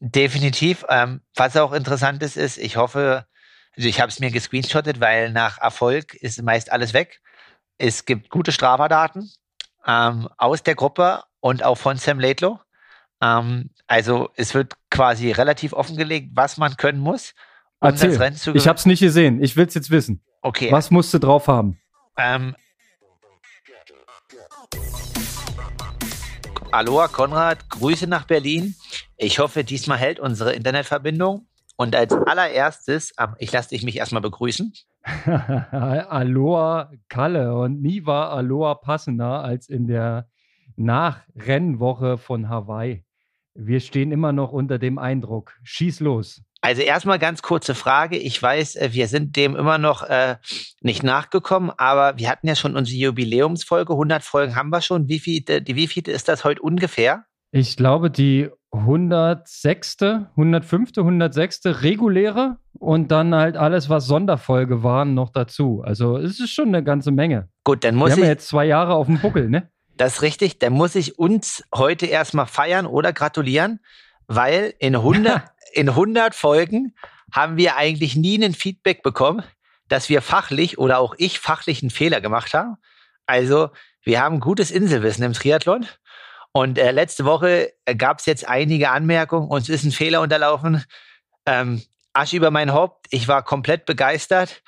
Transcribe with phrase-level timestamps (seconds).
[0.00, 0.84] Definitiv.
[0.88, 3.26] Ähm, was auch interessant ist, ist, ich hoffe,
[3.76, 7.20] also ich habe es mir gescreenshottet, weil nach Erfolg ist meist alles weg.
[7.78, 9.30] Es gibt gute Strafdaten
[9.86, 12.58] ähm, aus der Gruppe und auch von Sam Laidlow.
[13.22, 17.34] Ähm, also es wird quasi relativ offengelegt, was man können muss,
[17.80, 18.10] um Erzähl.
[18.10, 18.60] das Rennen zu gewinnen.
[18.62, 19.42] Ich habe es nicht gesehen.
[19.42, 20.22] Ich will es jetzt wissen.
[20.42, 20.70] Okay.
[20.70, 21.80] Was musst du drauf haben?
[22.18, 22.54] Ähm,
[26.72, 28.74] Aloha Konrad, Grüße nach Berlin.
[29.16, 31.46] Ich hoffe, diesmal hält unsere Internetverbindung.
[31.76, 34.72] Und als allererstes, ich lasse dich mich erstmal begrüßen.
[35.26, 40.28] Aloha Kalle und nie war Aloha passender als in der
[40.76, 43.04] Nachrennwoche von Hawaii.
[43.54, 45.54] Wir stehen immer noch unter dem Eindruck.
[45.64, 46.42] Schieß los.
[46.60, 48.16] Also erstmal ganz kurze Frage.
[48.18, 50.36] Ich weiß, äh, wir sind dem immer noch äh,
[50.80, 53.92] nicht nachgekommen, aber wir hatten ja schon unsere Jubiläumsfolge.
[53.92, 55.08] 100 Folgen haben wir schon.
[55.08, 57.24] Wie viel, die, wie viel ist das heute ungefähr?
[57.52, 61.60] Ich glaube, die 106., 105., 106.
[61.64, 65.82] reguläre und dann halt alles, was Sonderfolge waren, noch dazu.
[65.84, 67.48] Also es ist schon eine ganze Menge.
[67.64, 68.18] Gut, dann muss wir ich.
[68.18, 69.70] haben ja jetzt zwei Jahre auf dem Buckel, ne?
[69.96, 70.58] Das ist richtig.
[70.58, 73.80] Dann muss ich uns heute erstmal feiern oder gratulieren,
[74.26, 75.42] weil in 100,
[75.72, 76.94] in 100 Folgen
[77.32, 79.42] haben wir eigentlich nie ein Feedback bekommen,
[79.88, 82.76] dass wir fachlich oder auch ich fachlich einen Fehler gemacht haben.
[83.26, 83.70] Also
[84.02, 85.86] wir haben gutes Inselwissen im Triathlon.
[86.56, 89.50] Und äh, letzte Woche gab es jetzt einige Anmerkungen.
[89.50, 90.82] Uns ist ein Fehler unterlaufen.
[91.44, 91.82] Ähm,
[92.14, 93.08] Asch über mein Haupt.
[93.10, 94.62] Ich war komplett begeistert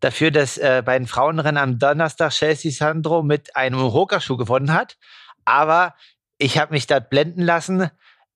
[0.00, 4.96] dafür, dass äh, bei den Frauenrennen am Donnerstag Chelsea Sandro mit einem Hoka-Schuh gewonnen hat.
[5.44, 5.94] Aber
[6.38, 7.90] ich habe mich dort blenden lassen.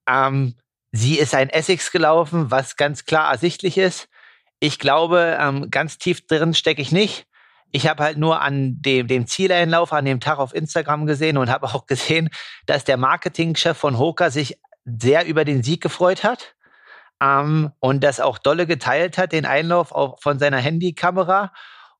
[0.06, 0.56] Ähm,
[0.93, 4.11] sie ist ein Essex gelaufen, was ganz klar ersichtlich ist.
[4.61, 7.27] Ich glaube, ähm, ganz tief drin stecke ich nicht.
[7.70, 11.50] Ich habe halt nur an dem, dem Zieleinlauf an dem Tag auf Instagram gesehen und
[11.50, 12.30] habe auch gesehen,
[12.66, 16.55] dass der Marketingchef von Hoka sich sehr über den Sieg gefreut hat
[17.20, 21.52] ähm, und das auch dolle geteilt hat, den Einlauf auch von seiner Handykamera.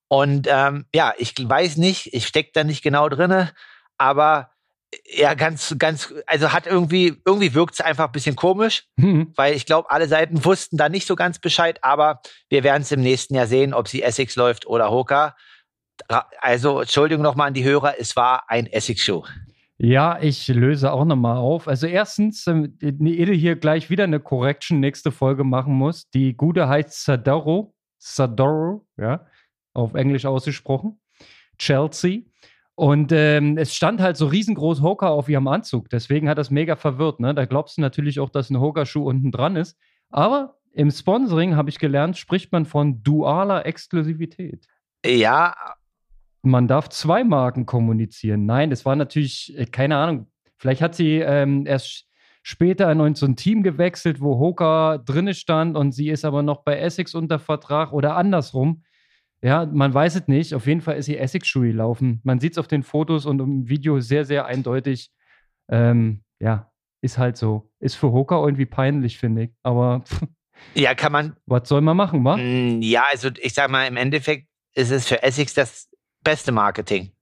[0.09, 3.53] Und ähm, ja, ich weiß nicht, ich stecke da nicht genau drinne,
[3.99, 4.51] aber
[5.05, 9.33] ja, ganz, ganz, also hat irgendwie, irgendwie wirkt es einfach ein bisschen komisch, mhm.
[9.37, 12.93] weil ich glaube, alle Seiten wussten da nicht so ganz Bescheid, aber wir werden es
[12.93, 15.37] im nächsten Jahr sehen, ob sie Essex läuft oder Hoka.
[16.41, 19.25] Also, Entschuldigung nochmal an die Hörer, es war ein Essex-Show.
[19.81, 21.69] Ja, ich löse auch nochmal auf.
[21.69, 26.11] Also erstens, ähm, Ede hier gleich wieder eine Correction nächste Folge machen muss.
[26.11, 29.25] Die gute heißt Sadoro, Sadoro, ja,
[29.75, 30.99] auf Englisch ausgesprochen.
[31.59, 32.23] Chelsea.
[32.75, 35.89] Und ähm, es stand halt so riesengroß Hoka auf ihrem Anzug.
[35.91, 37.21] Deswegen hat das mega verwirrt.
[37.21, 37.35] Ne?
[37.35, 39.77] Da glaubst du natürlich auch, dass ein Hoka-Schuh unten dran ist.
[40.11, 44.67] Aber im Sponsoring habe ich gelernt, spricht man von dualer Exklusivität.
[45.05, 45.55] Ja,
[46.43, 48.47] man darf zwei Marken kommunizieren.
[48.47, 50.27] Nein, es war natürlich, äh, keine Ahnung,
[50.57, 52.07] vielleicht hat sie ähm, erst
[52.43, 56.63] später in so ein Team gewechselt, wo Hoka drinne stand und sie ist aber noch
[56.63, 58.85] bei Essex unter Vertrag oder andersrum.
[59.43, 60.55] Ja, man weiß es nicht.
[60.55, 62.21] Auf jeden Fall ist sie Essex-Schuhe laufen.
[62.25, 65.11] Man sieht es auf den Fotos und im Video sehr, sehr eindeutig.
[65.69, 66.73] Ähm, ja,
[67.03, 67.71] ist halt so.
[67.79, 69.51] Ist für Hoka irgendwie peinlich, finde ich.
[69.63, 70.03] Aber
[70.75, 71.37] ja, kann man.
[71.47, 72.37] Was soll man machen, wa?
[72.37, 75.88] Mm, ja, also ich sag mal, im Endeffekt ist es für Essex das
[76.25, 77.13] beste Marketing.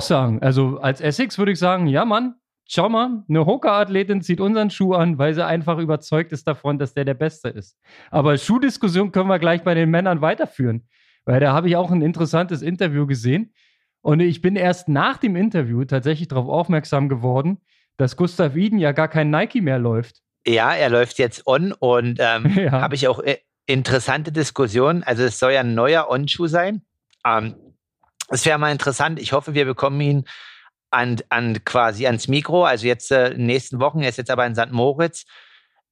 [0.00, 2.34] Sagen, also als Essex würde ich sagen, ja Mann,
[2.68, 6.94] schau mal, eine Hoka-Athletin zieht unseren Schuh an, weil sie einfach überzeugt ist davon, dass
[6.94, 7.78] der der Beste ist.
[8.10, 10.86] Aber Schuhdiskussion können wir gleich bei den Männern weiterführen,
[11.24, 13.54] weil da habe ich auch ein interessantes Interview gesehen
[14.06, 17.58] und ich bin erst nach dem Interview tatsächlich darauf aufmerksam geworden,
[17.96, 20.22] dass Gustav Iden ja gar kein Nike mehr läuft.
[20.46, 22.70] Ja, er läuft jetzt on und ähm, ja.
[22.70, 25.02] habe ich auch äh, interessante Diskussionen.
[25.02, 26.82] Also es soll ja ein neuer On-Schuh sein.
[27.26, 27.56] Ähm,
[28.28, 29.20] es wäre mal interessant.
[29.20, 30.24] Ich hoffe, wir bekommen ihn
[30.90, 32.64] an, an quasi ans Mikro.
[32.64, 34.02] Also jetzt äh, in den nächsten Wochen.
[34.02, 34.70] Er ist jetzt aber in St.
[34.70, 35.24] Moritz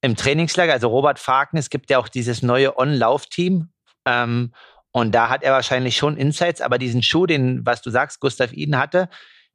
[0.01, 0.73] im Trainingslager.
[0.73, 3.69] Also Robert Faken, es gibt ja auch dieses neue On-Lauf-Team.
[4.05, 4.53] Ähm,
[4.91, 6.61] und da hat er wahrscheinlich schon Insights.
[6.61, 9.09] Aber diesen Schuh, den, was du sagst, Gustav Iden hatte,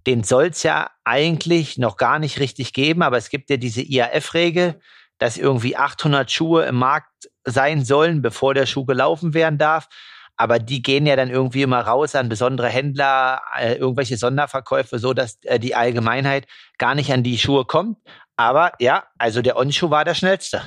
[0.06, 3.02] den soll es ja eigentlich noch gar nicht richtig geben.
[3.02, 4.80] Aber es gibt ja diese IAF-Regel,
[5.18, 9.88] dass irgendwie 800 Schuhe im Markt sein sollen, bevor der Schuh gelaufen werden darf
[10.36, 15.12] aber die gehen ja dann irgendwie immer raus an besondere Händler, äh, irgendwelche Sonderverkäufe, so
[15.12, 16.46] dass äh, die Allgemeinheit
[16.78, 17.98] gar nicht an die Schuhe kommt.
[18.36, 20.62] Aber ja, also der On-Schuh war der schnellste.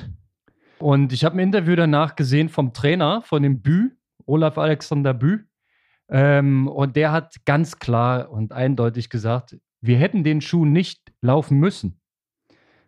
[0.78, 3.90] Und ich habe ein Interview danach gesehen vom Trainer, von dem Bü,
[4.26, 5.40] Olaf Alexander Bü.
[6.10, 11.58] Ähm, und der hat ganz klar und eindeutig gesagt, wir hätten den Schuh nicht laufen
[11.58, 12.00] müssen.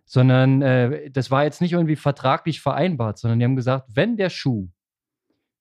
[0.05, 4.29] Sondern äh, das war jetzt nicht irgendwie vertraglich vereinbart, sondern die haben gesagt, wenn der
[4.29, 4.69] Schuh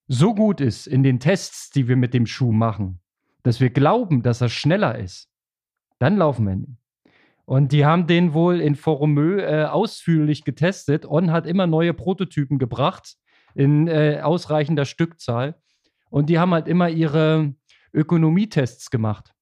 [0.07, 3.01] so gut ist in den Tests, die wir mit dem Schuh machen,
[3.43, 5.31] dass wir glauben, dass er schneller ist,
[5.99, 6.79] dann laufen wir ihn.
[7.47, 11.05] Und die haben den wohl in Foromö äh, ausführlich getestet.
[11.05, 13.17] On hat immer neue Prototypen gebracht
[13.55, 15.55] in äh, ausreichender Stückzahl.
[16.11, 17.55] Und die haben halt immer ihre
[17.93, 19.35] Ökonomietests gemacht.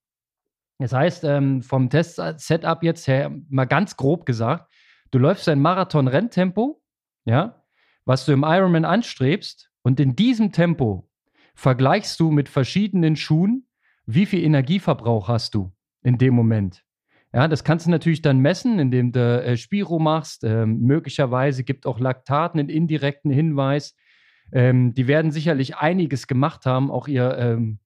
[0.79, 4.73] Das heißt, ähm, vom Test-Setup jetzt her, mal ganz grob gesagt,
[5.13, 6.83] du läufst ein Marathon-Renntempo,
[7.25, 7.63] ja,
[8.05, 11.09] was du im Ironman anstrebst, und in diesem Tempo
[11.55, 13.67] vergleichst du mit verschiedenen Schuhen,
[14.07, 16.85] wie viel Energieverbrauch hast du in dem Moment.
[17.33, 20.45] Ja, das kannst du natürlich dann messen, indem du äh, Spiro machst.
[20.45, 23.97] Ähm, möglicherweise gibt auch Laktat einen indirekten Hinweis.
[24.53, 27.79] Ähm, die werden sicherlich einiges gemacht haben, auch ihr ähm,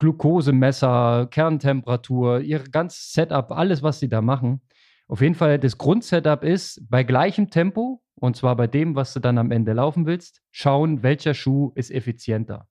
[0.00, 4.62] Glukosemesser, Kerntemperatur, ihr ganzes Setup, alles, was sie da machen.
[5.06, 9.20] Auf jeden Fall, das Grundsetup ist bei gleichem Tempo, und zwar bei dem, was du
[9.20, 12.68] dann am Ende laufen willst, schauen, welcher Schuh ist effizienter.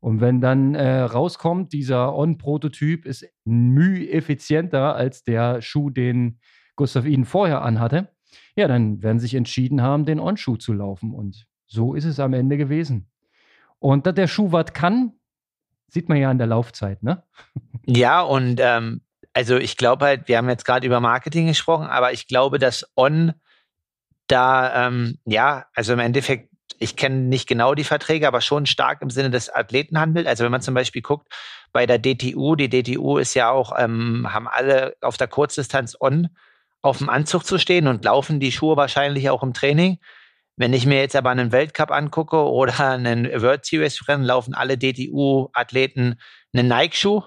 [0.00, 6.40] Und wenn dann äh, rauskommt, dieser On-Prototyp ist müh effizienter als der Schuh, den
[6.74, 8.08] Gustav Iden vorher anhatte,
[8.56, 11.12] ja, dann werden sie sich entschieden haben, den On-Schuh zu laufen.
[11.12, 13.10] Und so ist es am Ende gewesen.
[13.78, 15.12] Und dass der Schuh was kann,
[15.88, 17.24] sieht man ja an der Laufzeit, ne?
[17.86, 19.02] Ja, und ähm,
[19.32, 22.90] also ich glaube halt, wir haben jetzt gerade über Marketing gesprochen, aber ich glaube, dass
[22.96, 23.32] On
[24.30, 26.50] da, ähm, ja, also im Endeffekt
[26.82, 30.26] ich kenne nicht genau die Verträge, aber schon stark im Sinne des Athletenhandels.
[30.26, 31.28] Also wenn man zum Beispiel guckt,
[31.72, 36.28] bei der DTU, die DTU ist ja auch, ähm, haben alle auf der Kurzdistanz on
[36.82, 39.98] auf dem Anzug zu stehen und laufen die Schuhe wahrscheinlich auch im Training.
[40.56, 44.78] Wenn ich mir jetzt aber einen Weltcup angucke oder einen World Series Rennen, laufen alle
[44.78, 46.18] DTU-Athleten
[46.54, 47.22] einen Nike-Schuh.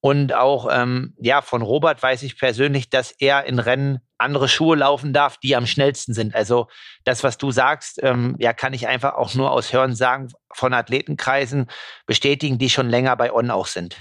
[0.00, 4.76] Und auch ähm, ja, von Robert weiß ich persönlich, dass er in Rennen andere Schuhe
[4.76, 6.34] laufen darf, die am schnellsten sind.
[6.34, 6.68] Also
[7.04, 10.72] das, was du sagst, ähm, ja, kann ich einfach auch nur aus Hören sagen von
[10.72, 11.66] Athletenkreisen
[12.06, 13.96] bestätigen, die schon länger bei On auch sind.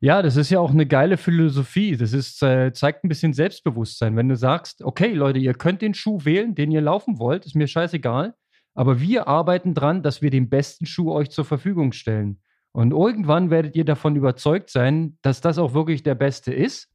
[0.00, 1.96] Ja, das ist ja auch eine geile Philosophie.
[1.96, 4.16] Das ist, äh, zeigt ein bisschen Selbstbewusstsein.
[4.16, 7.54] Wenn du sagst, okay, Leute, ihr könnt den Schuh wählen, den ihr laufen wollt, ist
[7.54, 8.34] mir scheißegal.
[8.74, 12.40] Aber wir arbeiten dran, dass wir den besten Schuh euch zur Verfügung stellen.
[12.72, 16.88] Und irgendwann werdet ihr davon überzeugt sein, dass das auch wirklich der beste ist.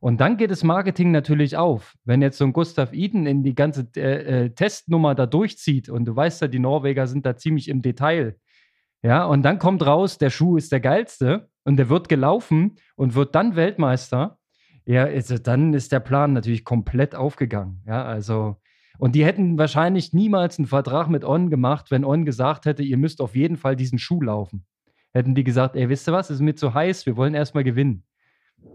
[0.00, 1.94] Und dann geht das Marketing natürlich auf.
[2.04, 6.06] Wenn jetzt so ein Gustav Eden in die ganze äh, äh, Testnummer da durchzieht und
[6.06, 8.36] du weißt ja, die Norweger sind da ziemlich im Detail.
[9.02, 13.14] Ja, und dann kommt raus, der Schuh ist der geilste und der wird gelaufen und
[13.14, 14.38] wird dann Weltmeister.
[14.86, 17.82] Ja, also dann ist der Plan natürlich komplett aufgegangen.
[17.86, 18.56] Ja, also
[18.98, 22.96] und die hätten wahrscheinlich niemals einen Vertrag mit On gemacht, wenn On gesagt hätte, ihr
[22.96, 24.66] müsst auf jeden Fall diesen Schuh laufen.
[25.12, 27.64] Hätten die gesagt, ey, wisst ihr was, es ist mir zu heiß, wir wollen erstmal
[27.64, 28.04] gewinnen.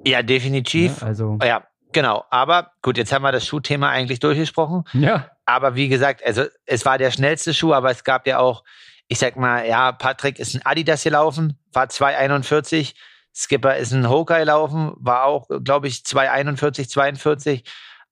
[0.06, 1.01] Ja, definitiv.
[1.01, 1.39] Ja, also.
[1.42, 2.25] Ja, genau.
[2.30, 4.84] Aber gut, jetzt haben wir das Schuhthema eigentlich durchgesprochen.
[4.94, 5.31] Ja.
[5.45, 8.63] Aber wie gesagt, also es war der schnellste Schuh, aber es gab ja auch,
[9.07, 12.94] ich sag mal, ja, Patrick ist ein Adidas gelaufen, war 2,41.
[13.34, 17.63] Skipper ist ein Hokai laufen, war auch, glaube ich, 2,41, 42.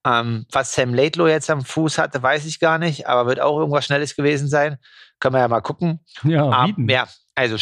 [0.04, 3.58] Ähm, was Sam Laidlow jetzt am Fuß hatte, weiß ich gar nicht, aber wird auch
[3.58, 4.78] irgendwas Schnelles gewesen sein.
[5.18, 6.00] Können wir ja mal gucken.
[6.22, 7.56] Ja, ähm, ja also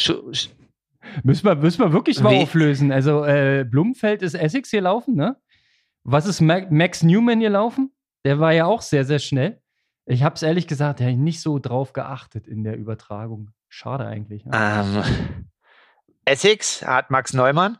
[1.22, 2.90] Müssen wir, müssen wir wirklich mal auflösen.
[2.90, 5.36] Also äh, Blumenfeld ist Essex hier laufen, ne?
[6.02, 7.92] Was ist Max Newman hier laufen?
[8.24, 9.60] Der war ja auch sehr, sehr schnell.
[10.06, 13.50] Ich habe es ehrlich gesagt ja, nicht so drauf geachtet in der Übertragung.
[13.68, 14.44] Schade eigentlich.
[14.44, 14.52] Ne?
[14.54, 15.02] Ähm,
[16.24, 17.78] Essex hat Max Neumann.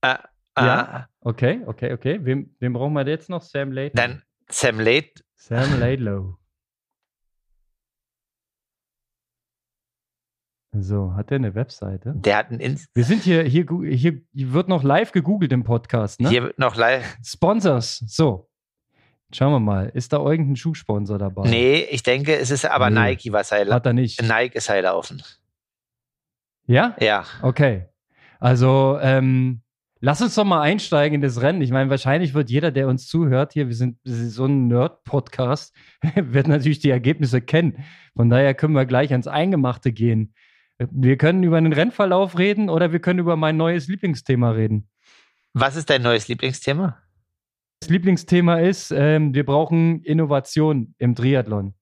[0.00, 0.14] Äh,
[0.56, 2.20] äh, ja, okay, okay, okay.
[2.22, 3.42] Wem, wem brauchen wir jetzt noch?
[3.42, 4.02] Sam Laidlow.
[4.02, 5.24] Dann Sam Laidlow.
[5.36, 6.39] Sam Laidlow.
[10.72, 12.12] So, hat der eine Webseite?
[12.14, 16.20] Der hat ein Inst Wir sind hier, hier, hier wird noch live gegoogelt im Podcast,
[16.20, 16.28] ne?
[16.28, 17.16] Hier wird noch live.
[17.24, 18.48] Sponsors, so.
[19.32, 21.48] Schauen wir mal, ist da irgendein Schuhsponsor dabei?
[21.48, 23.10] Nee, ich denke, es ist aber nee.
[23.10, 24.22] Nike, was er Hat er nicht.
[24.22, 25.22] Nike ist er laufen.
[26.66, 26.96] Ja?
[27.00, 27.24] Ja.
[27.42, 27.86] Okay.
[28.38, 29.62] Also, ähm,
[30.00, 31.62] lass uns doch mal einsteigen in das Rennen.
[31.62, 35.74] Ich meine, wahrscheinlich wird jeder, der uns zuhört, hier, wir sind, so ein Nerd-Podcast,
[36.14, 37.84] wird natürlich die Ergebnisse kennen.
[38.16, 40.32] Von daher können wir gleich ans Eingemachte gehen.
[40.90, 44.88] Wir können über einen Rennverlauf reden oder wir können über mein neues Lieblingsthema reden.
[45.52, 46.96] Was ist dein neues Lieblingsthema?
[47.80, 51.74] Das Lieblingsthema ist, ähm, wir brauchen Innovation im Triathlon.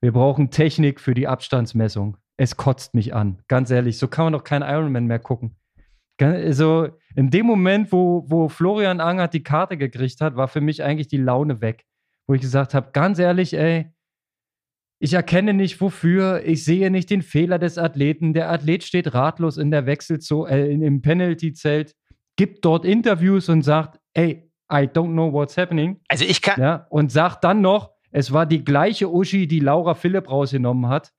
[0.00, 2.16] Wir brauchen Technik für die Abstandsmessung.
[2.36, 3.42] Es kotzt mich an.
[3.48, 5.56] Ganz ehrlich, so kann man doch keinen Ironman mehr gucken.
[6.20, 10.82] Also in dem Moment, wo, wo Florian Angert die Karte gekriegt hat, war für mich
[10.82, 11.84] eigentlich die Laune weg.
[12.26, 13.92] Wo ich gesagt habe, ganz ehrlich, ey,
[14.98, 18.34] ich erkenne nicht wofür, ich sehe nicht den Fehler des Athleten.
[18.34, 21.94] Der Athlet steht ratlos in der Wechselzone, äh, im Penalty-Zelt,
[22.36, 26.00] gibt dort Interviews und sagt, ey, I don't know what's happening.
[26.08, 26.60] Also ich kann.
[26.60, 31.12] Ja, und sagt dann noch, es war die gleiche Uschi, die Laura Philipp rausgenommen hat.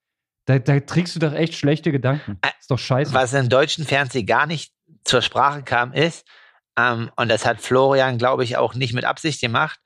[0.45, 2.39] Da, da trägst du doch echt schlechte Gedanken.
[2.59, 3.13] Ist doch scheiße.
[3.13, 6.27] Was im deutschen Fernsehen gar nicht zur Sprache kam, ist,
[6.77, 9.79] Ähm, und das hat Florian, glaube ich, auch nicht mit Absicht gemacht.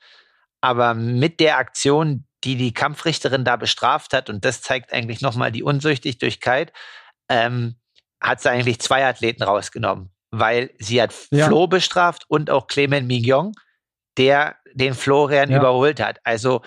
[0.61, 5.51] Aber mit der Aktion, die die Kampfrichterin da bestraft hat, und das zeigt eigentlich nochmal
[5.51, 6.73] die Unsüchtigkeit,
[7.29, 7.75] ähm,
[8.21, 11.47] hat sie eigentlich zwei Athleten rausgenommen, weil sie hat ja.
[11.47, 13.53] Flo bestraft und auch Clement Mignon,
[14.17, 15.59] der den Florian ja.
[15.59, 16.19] überholt hat.
[16.23, 16.61] Also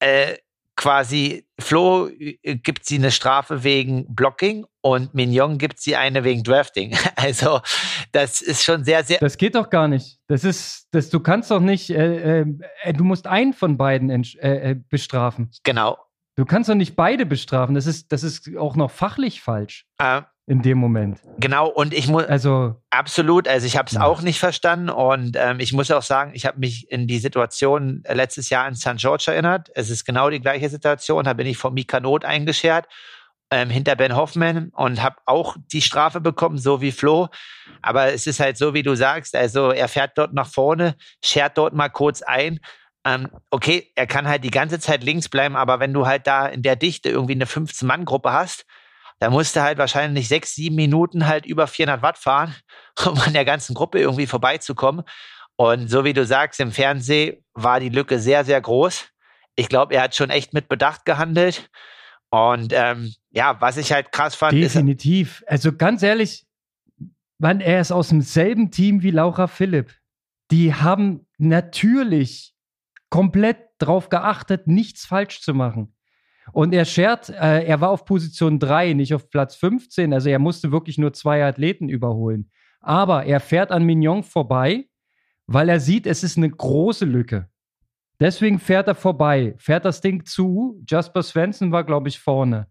[0.00, 0.36] äh,
[0.76, 6.42] quasi Flo äh, gibt sie eine Strafe wegen Blocking und Mignon gibt sie eine wegen
[6.44, 6.96] Drafting.
[7.16, 7.60] Also
[8.12, 9.18] das ist schon sehr, sehr.
[9.18, 10.18] Das geht doch gar nicht.
[10.28, 14.70] Das ist, das, du kannst doch nicht, äh, äh, du musst einen von beiden äh,
[14.70, 15.50] äh, bestrafen.
[15.64, 15.98] Genau.
[16.36, 17.74] Du kannst doch nicht beide bestrafen.
[17.74, 19.86] Das ist, das ist auch noch fachlich falsch.
[19.98, 21.20] Äh, in dem Moment.
[21.38, 24.04] Genau, und ich muss also absolut, also ich habe es ja.
[24.04, 28.04] auch nicht verstanden und ähm, ich muss auch sagen, ich habe mich in die Situation
[28.08, 28.96] letztes Jahr in St.
[28.96, 29.70] George erinnert.
[29.74, 31.24] Es ist genau die gleiche Situation.
[31.24, 32.86] Da bin ich von Mika Not eingeschert
[33.50, 37.28] ähm, hinter Ben Hoffman und habe auch die Strafe bekommen, so wie Flo.
[37.82, 39.34] Aber es ist halt so, wie du sagst.
[39.34, 42.60] Also er fährt dort nach vorne, schert dort mal kurz ein.
[43.04, 46.46] Ähm, okay, er kann halt die ganze Zeit links bleiben, aber wenn du halt da
[46.46, 48.64] in der Dichte irgendwie eine 15-Mann-Gruppe hast,
[49.18, 52.54] da musste halt wahrscheinlich sechs, sieben Minuten halt über 400 Watt fahren,
[53.06, 55.04] um an der ganzen Gruppe irgendwie vorbeizukommen.
[55.56, 59.08] Und so wie du sagst, im Fernsehen war die Lücke sehr, sehr groß.
[59.54, 61.70] Ich glaube, er hat schon echt mit Bedacht gehandelt.
[62.30, 64.52] Und ähm, ja, was ich halt krass fand.
[64.52, 65.40] Definitiv.
[65.40, 66.46] Ist, also ganz ehrlich,
[67.38, 69.94] man, er ist aus demselben Team wie Laura Philipp.
[70.50, 72.54] Die haben natürlich
[73.08, 75.95] komplett darauf geachtet, nichts falsch zu machen.
[76.52, 80.12] Und er schert, äh, er war auf Position 3, nicht auf Platz 15.
[80.12, 82.50] Also er musste wirklich nur zwei Athleten überholen.
[82.80, 84.88] Aber er fährt an Mignon vorbei,
[85.46, 87.48] weil er sieht, es ist eine große Lücke.
[88.20, 90.82] Deswegen fährt er vorbei, fährt das Ding zu.
[90.88, 92.68] Jasper Svensson war, glaube ich, vorne.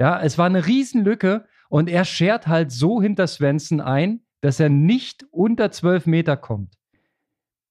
[0.00, 4.68] Ja, es war eine Riesenlücke und er schert halt so hinter Svensson ein, dass er
[4.68, 6.74] nicht unter 12 Meter kommt.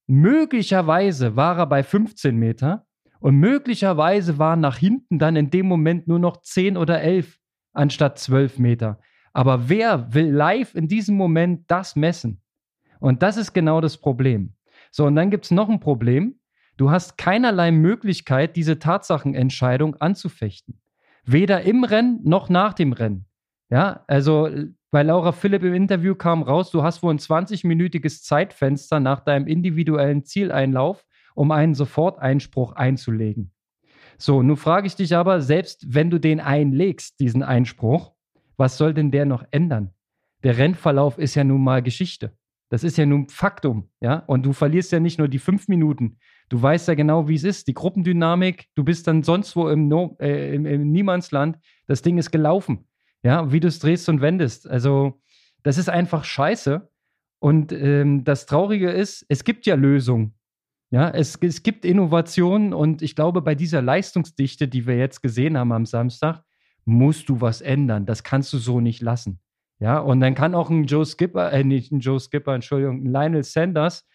[0.08, 2.87] Möglicherweise war er bei 15 Meter
[3.20, 7.40] und möglicherweise waren nach hinten dann in dem Moment nur noch 10 oder 11
[7.74, 9.00] anstatt 12 Meter.
[9.34, 12.42] Aber wer will live in diesem Moment das messen?
[13.00, 14.54] Und das ist genau das Problem.
[14.92, 16.40] So, und dann gibt es noch ein Problem.
[16.78, 20.80] Du hast keinerlei Möglichkeit, diese Tatsachenentscheidung anzufechten.
[21.24, 23.26] Weder im Rennen noch nach dem Rennen.
[23.70, 24.50] Ja, also
[24.92, 29.46] bei Laura Philipp im Interview kam raus, du hast wohl ein 20-minütiges Zeitfenster nach deinem
[29.46, 31.06] individuellen Zieleinlauf
[31.38, 33.52] um einen Soforteinspruch einzulegen.
[34.18, 38.14] So, nun frage ich dich aber, selbst wenn du den einlegst, diesen Einspruch,
[38.58, 39.92] was soll denn der noch ändern?
[40.44, 42.36] Der Rennverlauf ist ja nun mal Geschichte.
[42.70, 44.24] Das ist ja nun Faktum, ja.
[44.26, 46.18] Und du verlierst ja nicht nur die fünf Minuten.
[46.50, 47.68] Du weißt ja genau, wie es ist.
[47.68, 51.60] Die Gruppendynamik, du bist dann sonst wo im, no äh, im, im Niemandsland.
[51.86, 52.88] Das Ding ist gelaufen.
[53.22, 54.68] Ja, wie du es drehst und wendest.
[54.68, 55.22] Also,
[55.64, 56.90] das ist einfach scheiße.
[57.40, 60.37] Und ähm, das Traurige ist, es gibt ja Lösungen.
[60.90, 65.58] Ja, es, es gibt Innovationen und ich glaube, bei dieser Leistungsdichte, die wir jetzt gesehen
[65.58, 66.44] haben am Samstag,
[66.86, 68.06] musst du was ändern.
[68.06, 69.40] Das kannst du so nicht lassen.
[69.80, 73.12] Ja, und dann kann auch ein Joe Skipper, äh, nicht ein Joe Skipper, Entschuldigung, ein
[73.12, 74.08] Lionel Sanders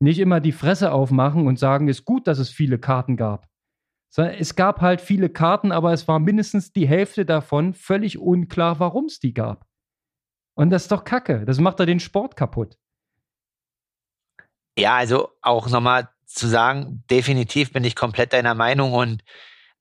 [0.00, 3.48] nicht immer die Fresse aufmachen und sagen, ist gut, dass es viele Karten gab.
[4.16, 9.04] Es gab halt viele Karten, aber es war mindestens die Hälfte davon völlig unklar, warum
[9.06, 9.66] es die gab.
[10.54, 11.44] Und das ist doch Kacke.
[11.44, 12.78] Das macht doch den Sport kaputt.
[14.78, 19.24] Ja, also auch nochmal zu sagen, definitiv bin ich komplett deiner Meinung und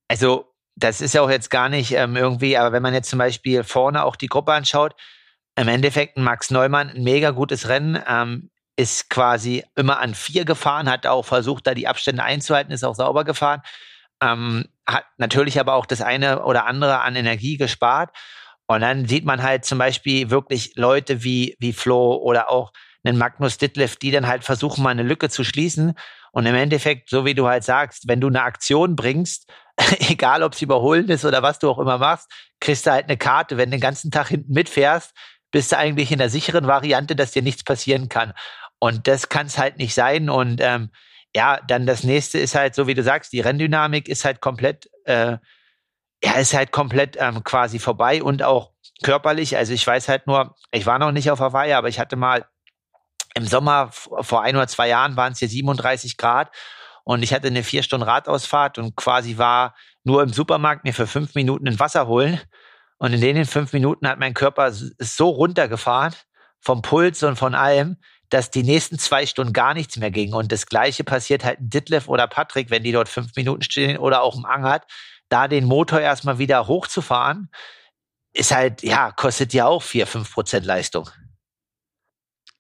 [0.08, 3.20] also das ist ja auch jetzt gar nicht ähm, irgendwie, aber wenn man jetzt zum
[3.20, 4.96] Beispiel vorne auch die Gruppe anschaut,
[5.56, 10.90] im Endeffekt Max Neumann ein mega gutes Rennen, ähm, ist quasi immer an vier gefahren,
[10.90, 13.62] hat auch versucht, da die Abstände einzuhalten, ist auch sauber gefahren,
[14.20, 18.10] ähm, hat natürlich aber auch das eine oder andere an Energie gespart.
[18.66, 22.72] Und dann sieht man halt zum Beispiel wirklich Leute wie, wie Flo oder auch
[23.08, 25.94] einen Magnus Ditlev, die dann halt versuchen, mal eine Lücke zu schließen.
[26.32, 29.52] Und im Endeffekt, so wie du halt sagst, wenn du eine Aktion bringst,
[30.10, 33.18] egal ob es überholen ist oder was du auch immer machst, kriegst du halt eine
[33.18, 33.58] Karte.
[33.58, 35.14] Wenn du den ganzen Tag hinten mitfährst,
[35.52, 38.34] bist du eigentlich in der sicheren Variante, dass dir nichts passieren kann.
[38.80, 40.30] Und das kann es halt nicht sein.
[40.30, 40.92] Und ähm,
[41.36, 44.90] ja, dann das nächste ist halt, so wie du sagst, die Renndynamik ist halt komplett,
[45.06, 45.38] äh,
[46.24, 48.72] ja, ist halt komplett ähm, quasi vorbei und auch
[49.04, 49.56] körperlich.
[49.58, 52.46] Also ich weiß halt nur, ich war noch nicht auf Hawaii, aber ich hatte mal
[53.38, 56.52] im Sommer vor ein oder zwei Jahren waren es hier 37 Grad
[57.04, 61.08] und ich hatte eine vier Stunden Radausfahrt und quasi war nur im Supermarkt mir für
[61.08, 62.42] fünf Minuten ein Wasser holen.
[62.98, 66.14] Und in den fünf Minuten hat mein Körper so runtergefahren
[66.60, 67.98] vom Puls und von allem,
[68.30, 70.34] dass die nächsten zwei Stunden gar nichts mehr ging.
[70.34, 73.98] Und das Gleiche passiert halt in Ditlev oder Patrick, wenn die dort fünf Minuten stehen
[73.98, 74.84] oder auch im Angert,
[75.30, 77.50] da den Motor erstmal wieder hochzufahren,
[78.34, 81.10] ist halt, ja, kostet ja auch vier, fünf Prozent Leistung.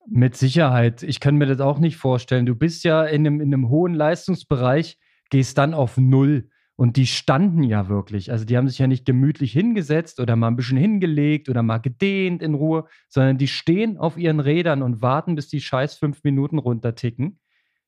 [0.09, 1.03] Mit Sicherheit.
[1.03, 2.45] Ich kann mir das auch nicht vorstellen.
[2.45, 4.97] Du bist ja in einem, in einem hohen Leistungsbereich,
[5.29, 6.49] gehst dann auf Null.
[6.77, 8.31] Und die standen ja wirklich.
[8.31, 11.79] Also die haben sich ja nicht gemütlich hingesetzt oder mal ein bisschen hingelegt oder mal
[11.79, 16.23] gedehnt in Ruhe, sondern die stehen auf ihren Rädern und warten, bis die scheiß fünf
[16.23, 17.39] Minuten runterticken.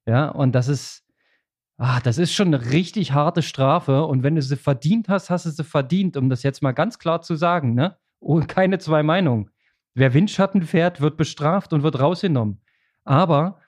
[0.07, 1.05] Ja, und das ist,
[1.77, 4.05] ah, das ist schon eine richtig harte Strafe.
[4.05, 6.97] Und wenn du sie verdient hast, hast du sie verdient, um das jetzt mal ganz
[6.99, 7.95] klar zu sagen, ne?
[8.19, 9.51] Oh, keine zwei Meinungen.
[9.99, 12.61] Wer Windschatten fährt, wird bestraft und wird rausgenommen.
[13.03, 13.59] Aber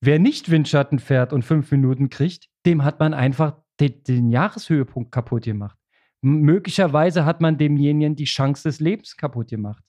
[0.00, 5.10] wer nicht Windschatten fährt und fünf Minuten kriegt, dem hat man einfach den, den Jahreshöhepunkt
[5.10, 5.76] kaputt gemacht.
[6.22, 9.82] M möglicherweise hat man demjenigen die Chance des Lebens kaputt gemacht.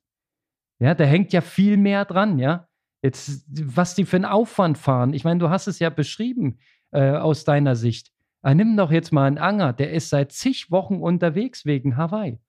[0.80, 2.68] Ja, da hängt ja viel mehr dran, ja.
[3.04, 5.14] Jetzt, was die für einen Aufwand fahren.
[5.14, 6.58] Ich meine, du hast es ja beschrieben
[6.90, 8.12] äh, aus deiner Sicht.
[8.42, 12.40] Ah, nimm doch jetzt mal einen Anger, der ist seit zig Wochen unterwegs wegen Hawaii.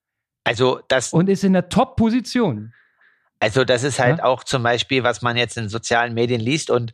[0.45, 1.13] Also das.
[1.13, 2.73] Und ist in der Top-Position.
[3.39, 4.25] Also das ist halt ja?
[4.25, 6.93] auch zum Beispiel, was man jetzt in sozialen Medien liest und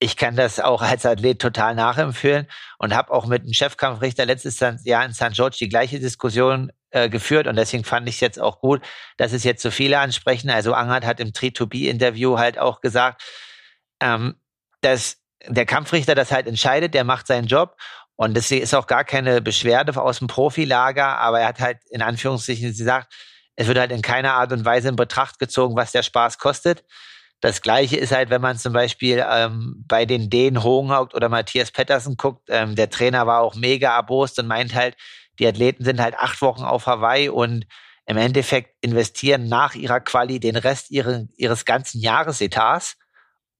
[0.00, 2.48] ich kann das auch als Athlet total nachempfehlen
[2.78, 5.32] und habe auch mit dem Chefkampfrichter letztes Jahr in St.
[5.32, 8.82] George die gleiche Diskussion äh, geführt und deswegen fand ich es jetzt auch gut,
[9.16, 10.50] dass es jetzt so viele ansprechen.
[10.50, 13.22] Also Angert hat im Tree-to-Be-Interview halt auch gesagt,
[14.00, 14.34] ähm,
[14.80, 17.76] dass der Kampfrichter das halt entscheidet, der macht seinen Job
[18.16, 22.02] und das ist auch gar keine Beschwerde aus dem Profilager, aber er hat halt in
[22.02, 23.12] Anführungszeichen gesagt,
[23.56, 26.84] es wird halt in keiner Art und Weise in Betracht gezogen, was der Spaß kostet.
[27.40, 31.70] Das gleiche ist halt, wenn man zum Beispiel ähm, bei den Dänen Hohenhaupt oder Matthias
[31.70, 34.96] Pettersen guckt, ähm, der Trainer war auch mega erbost und meint halt,
[35.38, 37.66] die Athleten sind halt acht Wochen auf Hawaii und
[38.06, 42.96] im Endeffekt investieren nach ihrer Quali den Rest ihre, ihres ganzen Jahresetats.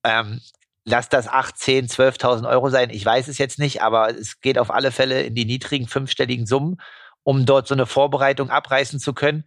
[0.04, 0.40] Ähm,
[0.84, 2.90] lass das 8, 10, 12.000 Euro sein.
[2.90, 6.46] Ich weiß es jetzt nicht, aber es geht auf alle Fälle in die niedrigen fünfstelligen
[6.46, 6.76] Summen,
[7.22, 9.44] um dort so eine Vorbereitung abreißen zu können.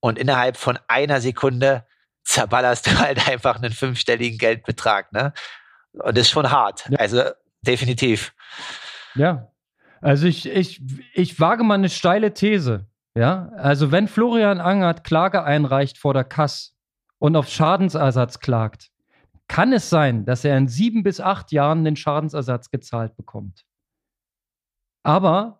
[0.00, 1.86] Und innerhalb von einer Sekunde
[2.24, 5.32] zerballerst du halt einfach einen fünfstelligen Geldbetrag, ne?
[5.92, 6.88] Und das ist schon hart.
[6.90, 6.98] Ja.
[6.98, 7.22] Also
[7.62, 8.34] definitiv.
[9.14, 9.50] Ja.
[10.00, 10.80] Also ich, ich,
[11.14, 12.86] ich wage mal eine steile These.
[13.14, 16.76] Ja, also wenn Florian Angert Klage einreicht vor der Kass
[17.18, 18.90] und auf Schadensersatz klagt,
[19.48, 23.64] kann es sein, dass er in sieben bis acht Jahren den Schadensersatz gezahlt bekommt.
[25.02, 25.57] Aber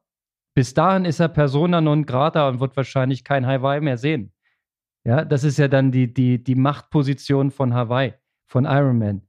[0.58, 4.32] bis dahin ist er Persona non grata und wird wahrscheinlich kein Hawaii mehr sehen.
[5.04, 8.14] Ja, das ist ja dann die, die, die Machtposition von Hawaii,
[8.48, 9.22] von Iron Man.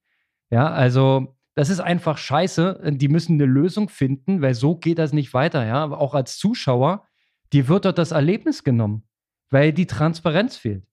[0.50, 2.82] Ja, also das ist einfach scheiße.
[2.96, 5.68] Die müssen eine Lösung finden, weil so geht das nicht weiter.
[5.68, 7.06] Ja, aber auch als Zuschauer,
[7.54, 9.04] dir wird dort das Erlebnis genommen,
[9.52, 10.88] weil die Transparenz fehlt.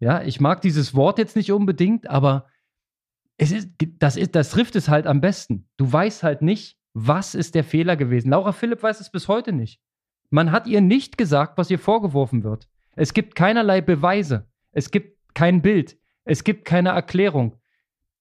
[0.00, 2.46] Ja, ich mag dieses Wort jetzt nicht unbedingt, aber
[3.36, 5.68] es ist, das, ist, das trifft es halt am besten.
[5.76, 8.30] Du weißt halt nicht, was ist der Fehler gewesen.
[8.30, 9.80] Laura Philipp weiß es bis heute nicht.
[10.30, 12.68] Man hat ihr nicht gesagt, was ihr vorgeworfen wird.
[12.96, 14.48] Es gibt keinerlei Beweise.
[14.72, 15.96] Es gibt kein Bild.
[16.24, 17.60] Es gibt keine Erklärung.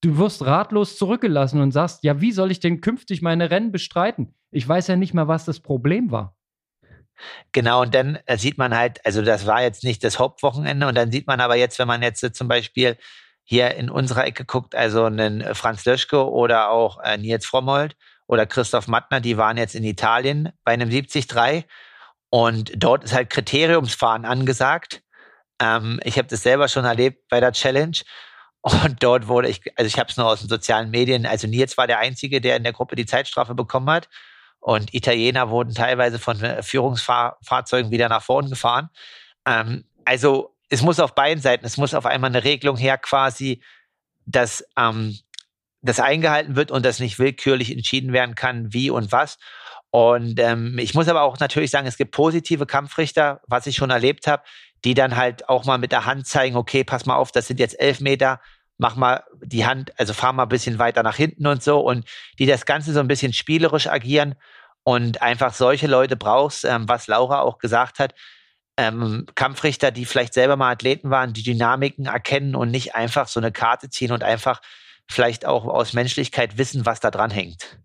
[0.01, 4.35] Du wirst ratlos zurückgelassen und sagst, ja, wie soll ich denn künftig meine Rennen bestreiten?
[4.51, 6.37] Ich weiß ja nicht mal, was das Problem war.
[7.51, 10.95] Genau, und dann äh, sieht man halt, also das war jetzt nicht das Hauptwochenende, und
[10.95, 12.95] dann sieht man aber jetzt, wenn man jetzt zum Beispiel
[13.43, 17.95] hier in unserer Ecke guckt, also einen äh, Franz Löschke oder auch äh, Nils Frommold
[18.27, 21.65] oder Christoph Mattner, die waren jetzt in Italien bei einem 73
[22.29, 25.01] und dort ist halt Kriteriumsfahren angesagt.
[25.59, 27.97] Ähm, ich habe das selber schon erlebt bei der Challenge.
[28.61, 31.77] Und dort wurde ich, also ich habe es nur aus den sozialen Medien, also Nils
[31.77, 34.09] war der Einzige, der in der Gruppe die Zeitstrafe bekommen hat.
[34.59, 38.89] Und Italiener wurden teilweise von Führungsfahrzeugen wieder nach vorn gefahren.
[39.45, 43.63] Ähm, also es muss auf beiden Seiten, es muss auf einmal eine Regelung her, quasi,
[44.25, 45.17] dass ähm,
[45.81, 49.37] das eingehalten wird und das nicht willkürlich entschieden werden kann, wie und was.
[49.89, 53.89] Und ähm, ich muss aber auch natürlich sagen, es gibt positive Kampfrichter, was ich schon
[53.89, 54.43] erlebt habe,
[54.83, 57.59] die dann halt auch mal mit der Hand zeigen, okay, pass mal auf, das sind
[57.59, 58.39] jetzt elf Meter,
[58.77, 62.05] mach mal die Hand, also fahr mal ein bisschen weiter nach hinten und so und
[62.37, 64.35] die das Ganze so ein bisschen spielerisch agieren
[64.83, 68.13] und einfach solche Leute brauchst, ähm, was Laura auch gesagt hat,
[68.77, 73.39] ähm, Kampfrichter, die vielleicht selber mal Athleten waren, die Dynamiken erkennen und nicht einfach so
[73.39, 74.61] eine Karte ziehen und einfach
[75.09, 77.79] vielleicht auch aus Menschlichkeit wissen, was da dran hängt.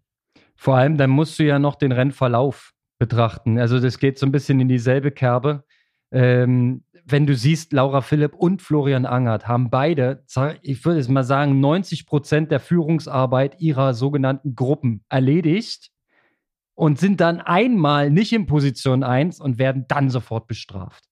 [0.56, 3.58] Vor allem, dann musst du ja noch den Rennverlauf betrachten.
[3.58, 5.64] Also das geht so ein bisschen in dieselbe Kerbe.
[6.12, 10.24] Ähm, wenn du siehst, Laura Philipp und Florian Angert haben beide,
[10.62, 15.90] ich würde es mal sagen, 90 Prozent der Führungsarbeit ihrer sogenannten Gruppen erledigt
[16.74, 21.04] und sind dann einmal nicht in Position 1 und werden dann sofort bestraft.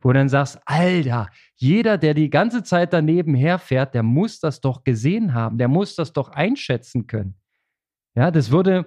[0.00, 4.60] Wo du dann sagst, Alter, jeder, der die ganze Zeit daneben herfährt, der muss das
[4.60, 7.34] doch gesehen haben, der muss das doch einschätzen können.
[8.14, 8.86] Ja, das würde,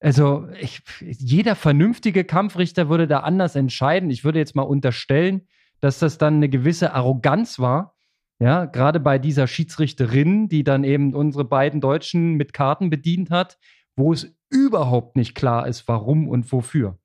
[0.00, 4.10] also ich, jeder vernünftige Kampfrichter würde da anders entscheiden.
[4.10, 5.46] Ich würde jetzt mal unterstellen,
[5.80, 7.94] dass das dann eine gewisse Arroganz war,
[8.38, 13.58] Ja, gerade bei dieser Schiedsrichterin, die dann eben unsere beiden Deutschen mit Karten bedient hat,
[13.96, 16.98] wo es überhaupt nicht klar ist, warum und wofür.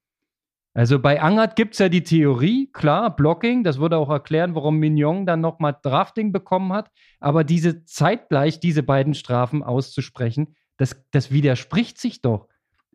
[0.74, 4.78] Also bei Angert gibt es ja die Theorie, klar, Blocking, das würde auch erklären, warum
[4.78, 6.90] Mignon dann nochmal Drafting bekommen hat.
[7.20, 12.48] Aber diese zeitgleich diese beiden Strafen auszusprechen, das, das widerspricht sich doch.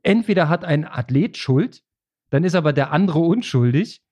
[0.03, 1.83] Entweder hat ein Athlet Schuld,
[2.31, 4.03] dann ist aber der andere unschuldig.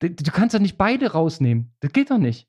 [0.00, 1.74] Du, du kannst doch nicht beide rausnehmen.
[1.80, 2.46] Das geht doch nicht.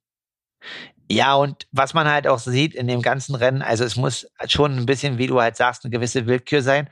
[1.10, 4.78] Ja, und was man halt auch sieht in dem ganzen Rennen, also es muss schon
[4.78, 6.90] ein bisschen, wie du halt sagst, eine gewisse Willkür sein.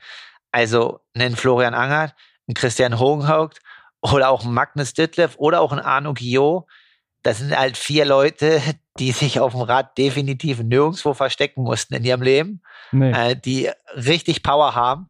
[0.50, 2.14] Also einen Florian Angert,
[2.48, 3.60] einen Christian Hogenhaupt
[4.00, 6.66] oder auch einen Magnus Ditlev oder auch einen Arno Guillot.
[7.22, 8.60] Das sind halt vier Leute,
[8.98, 13.10] die sich auf dem Rad definitiv nirgendwo verstecken mussten in ihrem Leben, nee.
[13.10, 15.08] äh, die richtig Power haben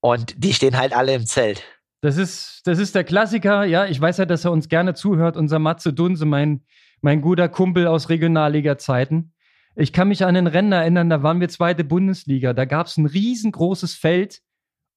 [0.00, 1.62] und die stehen halt alle im Zelt.
[2.02, 3.64] Das ist, das ist der Klassiker.
[3.64, 5.36] Ja, ich weiß ja, dass er uns gerne zuhört.
[5.36, 6.62] Unser Matze Dunse, mein
[7.00, 9.32] mein guter Kumpel aus Regionalliga-Zeiten.
[9.74, 12.52] Ich kann mich an ein Rennen erinnern, da waren wir zweite Bundesliga.
[12.52, 14.40] Da gab es ein riesengroßes Feld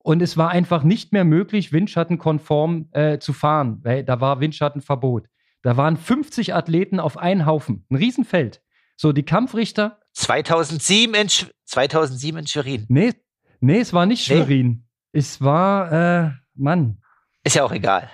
[0.01, 3.79] und es war einfach nicht mehr möglich, windschattenkonform äh, zu fahren.
[3.83, 5.27] Weil da war Windschattenverbot.
[5.61, 7.85] Da waren 50 Athleten auf einen Haufen.
[7.89, 8.61] Ein Riesenfeld.
[8.95, 9.99] So, die Kampfrichter.
[10.13, 12.85] 2007 in, Sch 2007 in Schwerin.
[12.89, 13.13] Nee,
[13.59, 14.67] nee, es war nicht Schwerin.
[14.67, 15.19] Nee.
[15.19, 17.01] Es war, äh, Mann.
[17.43, 18.09] Ist ja auch egal.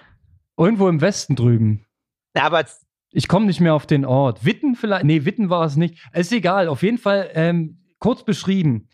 [0.57, 1.85] Irgendwo im Westen drüben.
[2.33, 2.65] Aber
[3.11, 4.43] ich komme nicht mehr auf den Ort.
[4.43, 5.05] Witten vielleicht?
[5.05, 6.05] Nee, Witten war es nicht.
[6.13, 6.67] Ist egal.
[6.67, 8.89] Auf jeden Fall ähm, kurz beschrieben.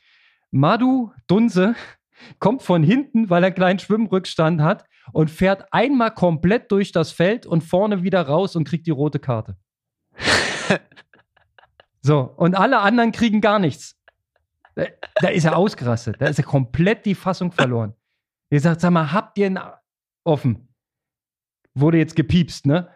[0.51, 1.75] Madu Dunse
[2.40, 7.12] kommt von hinten, weil er einen kleinen Schwimmrückstand hat und fährt einmal komplett durch das
[7.12, 9.58] Feld und vorne wieder raus und kriegt die rote Karte.
[12.02, 13.98] so, und alle anderen kriegen gar nichts.
[14.76, 16.18] Da, da, ist er ausgerastet.
[16.20, 17.94] Da ist er komplett die Fassung verloren.
[18.50, 19.60] Er sagt, sag mal, habt ihr ihn
[20.24, 20.70] offen?
[21.74, 22.90] Wurde jetzt gepiepst, ne?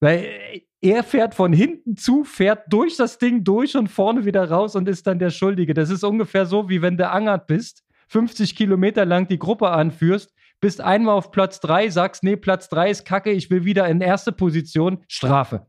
[0.00, 4.76] Weil er fährt von hinten zu, fährt durch das Ding durch und vorne wieder raus
[4.76, 5.74] und ist dann der Schuldige.
[5.74, 10.34] Das ist ungefähr so, wie wenn du angert bist, 50 Kilometer lang die Gruppe anführst,
[10.60, 14.00] bist einmal auf Platz 3, sagst, nee, Platz 3 ist kacke, ich will wieder in
[14.00, 15.66] erste Position, Strafe.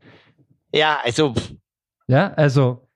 [0.72, 1.34] Ja, also.
[2.06, 2.88] Ja, also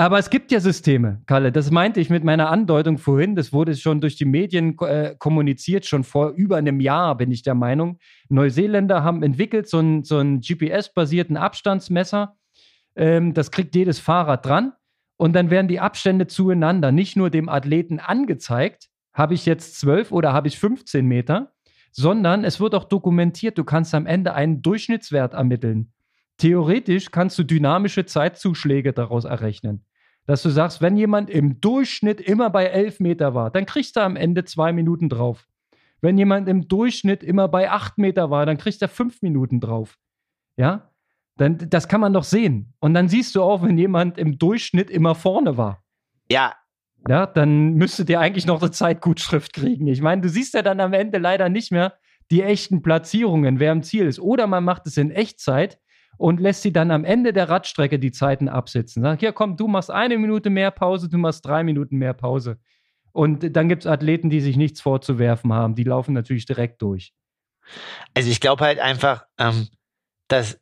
[0.00, 1.52] aber es gibt ja Systeme, Kalle.
[1.52, 3.34] Das meinte ich mit meiner Andeutung vorhin.
[3.34, 5.84] Das wurde schon durch die Medien äh, kommuniziert.
[5.84, 7.98] Schon vor über einem Jahr bin ich der Meinung.
[8.30, 12.36] Neuseeländer haben entwickelt so einen so GPS-basierten Abstandsmesser.
[12.96, 14.72] Ähm, das kriegt jedes Fahrrad dran.
[15.20, 20.12] Und dann werden die Abstände zueinander nicht nur dem Athleten angezeigt, habe ich jetzt 12
[20.12, 21.52] oder habe ich 15 Meter,
[21.92, 23.58] sondern es wird auch dokumentiert.
[23.58, 25.92] Du kannst am Ende einen Durchschnittswert ermitteln.
[26.38, 29.84] Theoretisch kannst du dynamische Zeitzuschläge daraus errechnen
[30.26, 34.00] dass du sagst, wenn jemand im Durchschnitt immer bei 11 Meter war, dann kriegst du
[34.00, 35.48] am Ende zwei Minuten drauf.
[36.00, 39.98] Wenn jemand im Durchschnitt immer bei 8 Meter war, dann kriegst du fünf Minuten drauf.
[40.56, 40.89] Ja?
[41.40, 42.74] Dann, das kann man doch sehen.
[42.80, 45.82] Und dann siehst du auch, wenn jemand im Durchschnitt immer vorne war.
[46.30, 46.52] Ja.
[47.08, 49.86] Ja, dann müsstet ihr eigentlich noch eine Zeitgutschrift kriegen.
[49.86, 51.94] Ich meine, du siehst ja dann am Ende leider nicht mehr
[52.30, 54.20] die echten Platzierungen, wer im Ziel ist.
[54.20, 55.78] Oder man macht es in Echtzeit
[56.18, 59.02] und lässt sie dann am Ende der Radstrecke die Zeiten absitzen.
[59.02, 62.58] Sagt, hier komm, du machst eine Minute mehr Pause, du machst drei Minuten mehr Pause.
[63.12, 65.74] Und dann gibt es Athleten, die sich nichts vorzuwerfen haben.
[65.74, 67.14] Die laufen natürlich direkt durch.
[68.12, 69.68] Also ich glaube halt einfach, ähm,
[70.28, 70.60] dass,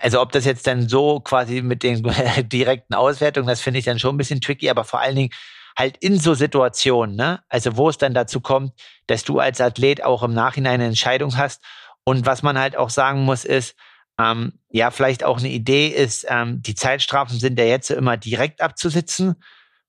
[0.00, 2.02] also ob das jetzt dann so quasi mit den
[2.48, 5.30] direkten Auswertungen, das finde ich dann schon ein bisschen tricky, aber vor allen Dingen
[5.76, 7.42] halt in so Situationen, ne?
[7.48, 8.72] Also wo es dann dazu kommt,
[9.06, 11.62] dass du als Athlet auch im Nachhinein eine Entscheidung hast.
[12.04, 13.76] Und was man halt auch sagen muss, ist,
[14.18, 18.60] ähm, ja, vielleicht auch eine Idee ist, ähm, die Zeitstrafen sind ja jetzt immer direkt
[18.60, 19.36] abzusitzen.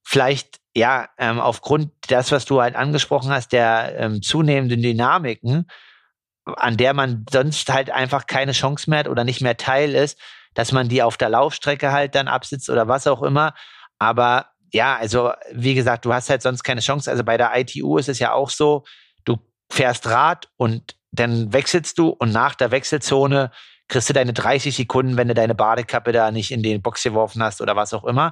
[0.04, 5.68] Vielleicht, ja, ähm, aufgrund das, was du halt angesprochen hast, der ähm, zunehmenden Dynamiken,
[6.46, 10.18] an der man sonst halt einfach keine Chance mehr hat oder nicht mehr Teil ist,
[10.54, 13.54] dass man die auf der Laufstrecke halt dann absitzt oder was auch immer.
[14.00, 17.10] Aber ja, also wie gesagt, du hast halt sonst keine Chance.
[17.10, 18.84] Also bei der ITU ist es ja auch so,
[19.26, 19.38] du
[19.72, 23.52] fährst Rad und dann wechselst du und nach der Wechselzone
[23.88, 27.44] kriegst du deine 30 Sekunden, wenn du deine Badekappe da nicht in den Box geworfen
[27.44, 28.32] hast oder was auch immer.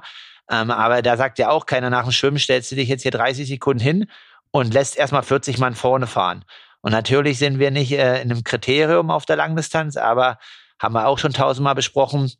[0.50, 3.10] Ähm, aber da sagt ja auch keiner nach dem Schwimmen, stellst du dich jetzt hier
[3.10, 4.10] 30 Sekunden hin
[4.50, 6.44] und lässt erstmal 40 Mann vorne fahren.
[6.82, 10.38] Und natürlich sind wir nicht äh, in einem Kriterium auf der Langdistanz, aber
[10.80, 12.32] haben wir auch schon tausendmal besprochen,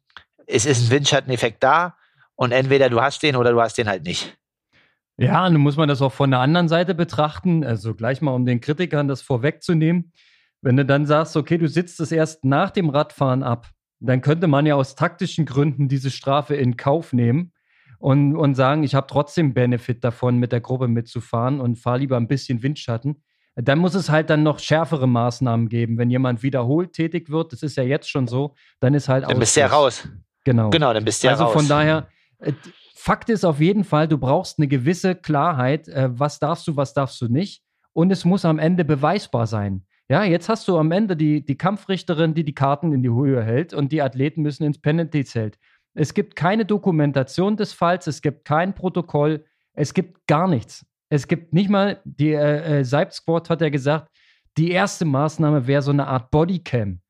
[0.47, 1.97] es ist ein Windschatteneffekt da
[2.35, 4.37] und entweder du hast den oder du hast den halt nicht.
[5.19, 7.63] Ja, nun muss man das auch von der anderen Seite betrachten.
[7.63, 10.13] Also gleich mal, um den Kritikern das vorwegzunehmen.
[10.63, 14.47] Wenn du dann sagst, okay, du sitzt es erst nach dem Radfahren ab, dann könnte
[14.47, 17.53] man ja aus taktischen Gründen diese Strafe in Kauf nehmen
[17.99, 22.17] und, und sagen, ich habe trotzdem Benefit davon, mit der Gruppe mitzufahren und fahre lieber
[22.17, 23.23] ein bisschen Windschatten.
[23.57, 25.99] Dann muss es halt dann noch schärfere Maßnahmen geben.
[25.99, 29.39] Wenn jemand wiederholt tätig wird, das ist ja jetzt schon so, dann ist halt Dann
[29.39, 30.09] bist du ja raus.
[30.45, 30.71] Genau.
[30.71, 31.53] Genau, dann bist du ja Also raus.
[31.53, 32.09] von daher,
[32.39, 32.53] äh,
[32.95, 36.93] Fakt ist auf jeden Fall, du brauchst eine gewisse Klarheit, äh, was darfst du, was
[36.93, 37.63] darfst du nicht.
[37.93, 39.85] Und es muss am Ende beweisbar sein.
[40.09, 43.43] Ja, jetzt hast du am Ende die, die Kampfrichterin, die die Karten in die Höhe
[43.43, 45.57] hält und die Athleten müssen ins Penalty-Zelt.
[45.95, 50.85] Es gibt keine Dokumentation des Falls, es gibt kein Protokoll, es gibt gar nichts.
[51.11, 54.09] Es gibt nicht mal, die äh, äh, Seib Squad hat ja gesagt,
[54.57, 57.01] die erste Maßnahme wäre so eine Art Bodycam.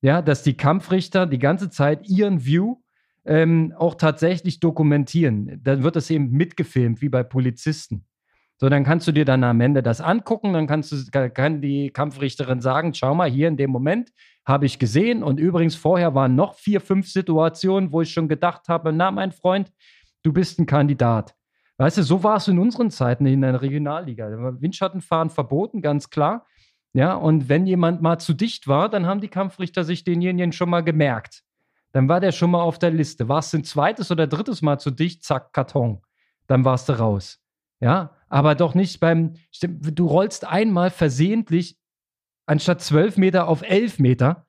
[0.00, 2.76] Ja, dass die Kampfrichter die ganze Zeit ihren View
[3.24, 5.60] ähm, auch tatsächlich dokumentieren.
[5.62, 8.06] Dann wird das eben mitgefilmt, wie bei Polizisten.
[8.56, 11.90] So, dann kannst du dir dann am Ende das angucken, dann kannst du, kann die
[11.90, 14.12] Kampfrichterin sagen, schau mal, hier in dem Moment
[14.46, 18.68] habe ich gesehen und übrigens vorher waren noch vier, fünf Situationen, wo ich schon gedacht
[18.68, 19.72] habe, na, mein Freund,
[20.22, 21.34] du bist ein Kandidat.
[21.76, 24.30] Weißt du, so war es in unseren Zeiten in der Regionalliga.
[24.30, 26.46] War Windschattenfahren verboten, ganz klar.
[26.92, 30.70] Ja, und wenn jemand mal zu dicht war, dann haben die Kampfrichter sich denjenigen schon
[30.70, 31.42] mal gemerkt.
[31.90, 33.28] Dann war der schon mal auf der Liste.
[33.28, 36.02] Warst du ein zweites oder drittes Mal zu dicht, zack, Karton.
[36.46, 37.40] Dann warst du raus.
[37.80, 41.78] Ja, aber doch nicht beim, du rollst einmal versehentlich
[42.46, 44.46] anstatt 12 Meter auf 11 Meter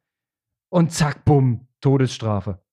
[0.69, 2.63] und zack, bumm, Todesstrafe.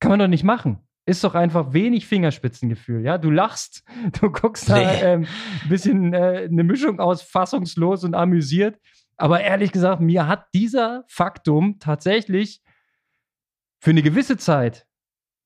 [0.00, 0.85] Kann man doch nicht machen.
[1.06, 3.16] Ist doch einfach wenig Fingerspitzengefühl, ja?
[3.16, 3.84] Du lachst,
[4.20, 5.00] du guckst da Nee.
[5.02, 5.26] ähm,
[5.62, 8.78] ein bisschen äh, eine Mischung aus fassungslos und amüsiert.
[9.16, 12.60] Aber ehrlich gesagt, mir hat dieser Faktum tatsächlich
[13.78, 14.86] für eine gewisse Zeit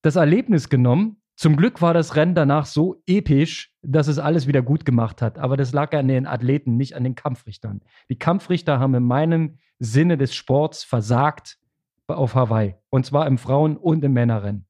[0.03, 1.19] das Erlebnis genommen.
[1.37, 5.39] Zum Glück war das Rennen danach so episch, dass es alles wieder gut gemacht hat.
[5.39, 7.81] Aber das lag an den Athleten, nicht an den Kampfrichtern.
[8.09, 11.59] Die Kampfrichter haben in meinem Sinne des Sports versagt
[12.09, 12.75] auf Hawaii.
[12.91, 14.67] Und zwar im Frauen- und im Männerrennen.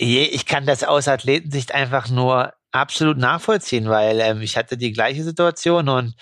[0.00, 4.92] Je- Ich kann das aus Athletensicht einfach nur absolut nachvollziehen, weil ähm, ich hatte die
[4.92, 6.14] gleiche Situation und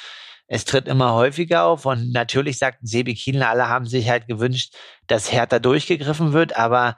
[0.48, 1.86] es tritt immer häufiger auf.
[1.86, 4.74] Und natürlich sagten Sebi Kienle, alle haben sich halt gewünscht,
[5.08, 6.96] dass härter durchgegriffen wird, aber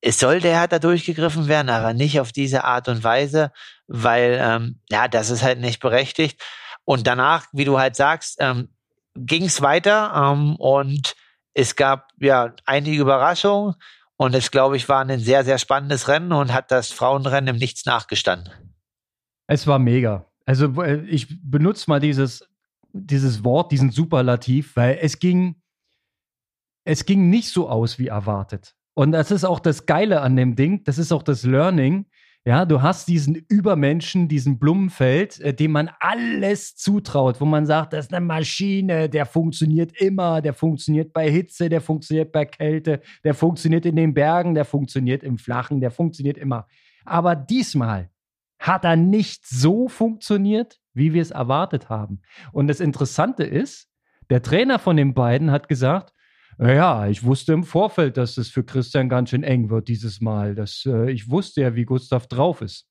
[0.00, 3.52] es sollte härter durchgegriffen werden, aber nicht auf diese Art und Weise,
[3.86, 6.40] weil ähm, ja, das ist halt nicht berechtigt.
[6.84, 8.70] Und danach, wie du halt sagst, ähm,
[9.14, 11.14] ging es weiter ähm, und
[11.54, 13.74] es gab ja einige Überraschungen
[14.16, 17.60] und es, glaube ich, war ein sehr, sehr spannendes Rennen und hat das Frauenrennen im
[17.60, 18.52] Nichts nachgestanden.
[19.46, 20.26] Es war mega.
[20.46, 22.48] Also äh, ich benutze mal dieses,
[22.92, 25.60] dieses Wort, diesen Superlativ, weil es ging,
[26.84, 28.74] es ging nicht so aus wie erwartet.
[28.94, 32.06] Und das ist auch das Geile an dem Ding, das ist auch das Learning.
[32.46, 37.92] Ja, du hast diesen Übermenschen, diesen Blumenfeld, äh, dem man alles zutraut, wo man sagt,
[37.92, 43.00] das ist eine Maschine, der funktioniert immer, der funktioniert bei Hitze, der funktioniert bei Kälte,
[43.24, 46.68] der funktioniert in den Bergen, der funktioniert im Flachen, der funktioniert immer.
[47.04, 48.10] Aber diesmal
[48.60, 52.22] hat er nicht so funktioniert, wie wir es erwartet haben.
[52.52, 53.88] Und das Interessante ist,
[54.30, 56.12] der Trainer von den beiden hat gesagt,
[56.58, 60.54] ja, ich wusste im Vorfeld, dass es für Christian ganz schön eng wird dieses Mal.
[60.54, 62.88] Das, äh, ich wusste ja, wie Gustav drauf ist.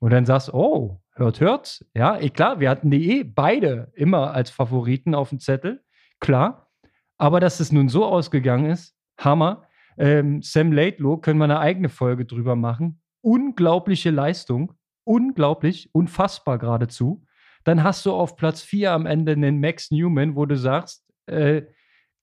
[0.00, 1.84] Und dann sagst oh, hört, hört.
[1.94, 5.84] Ja, eh, klar, wir hatten die eh beide immer als Favoriten auf dem Zettel.
[6.20, 6.70] Klar.
[7.18, 9.66] Aber dass es nun so ausgegangen ist, Hammer.
[9.98, 13.00] Ähm, Sam Laidlow, können wir eine eigene Folge drüber machen.
[13.22, 14.72] Unglaubliche Leistung.
[15.04, 17.24] Unglaublich, unfassbar geradezu.
[17.64, 21.62] Dann hast du auf Platz 4 am Ende einen Max Newman, wo du sagst, äh,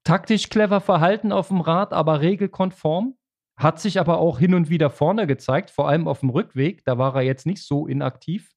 [0.04, 3.16] taktisch clever verhalten auf dem Rad, aber regelkonform.
[3.56, 6.84] Hat sich aber auch hin und wieder vorne gezeigt, vor allem auf dem Rückweg.
[6.86, 8.52] Da war er jetzt nicht so inaktiv.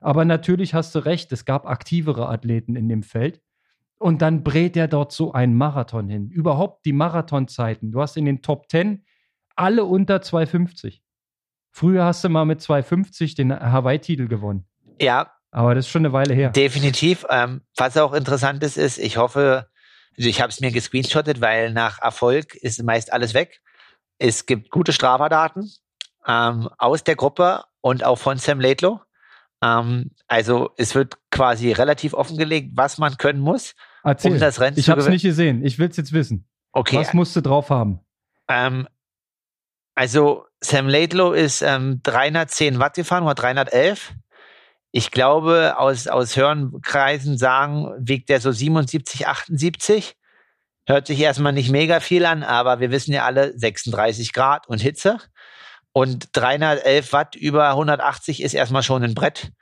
[0.00, 3.42] Aber natürlich hast du recht, es gab aktivere Athleten in dem Feld.
[3.98, 6.30] Und dann brät er dort so einen Marathon hin.
[6.30, 7.92] Überhaupt die Marathonzeiten.
[7.92, 9.04] Du hast in den Top 10
[9.56, 11.00] alle unter 2,50.
[11.70, 14.64] Früher hast du mal mit 2,50 den Hawaii-Titel gewonnen.
[14.98, 16.48] Ja, Aber das ist schon eine Weile her.
[16.50, 17.26] definitiv.
[17.28, 19.68] Ähm, was auch interessant ist, ist, ich hoffe,
[20.16, 23.60] ich habe es mir gescreenshottet, weil nach Erfolg ist meist alles weg.
[24.18, 25.70] Es gibt gute Strafdaten
[26.26, 29.00] ähm, aus der Gruppe und auch von Sam Laidlow.
[29.62, 34.32] Ähm, also es wird quasi relativ offengelegt, was man können muss, Erzähl.
[34.32, 35.64] um das Rennen ich zu habe es nicht gesehen.
[35.64, 36.48] Ich will es jetzt wissen.
[36.72, 38.00] Okay, Was musst du drauf haben?
[38.48, 38.88] Ähm,
[39.94, 44.12] also Sam Laidlow ist ähm, 310 Watt gefahren oder 311.
[44.92, 50.16] Ich glaube, aus, aus Hörenkreisen sagen, wiegt der so 77, 78.
[50.86, 54.80] Hört sich erstmal nicht mega viel an, aber wir wissen ja alle 36 Grad und
[54.80, 55.18] Hitze.
[55.92, 59.52] Und 311 Watt über 180 ist erstmal schon ein Brett.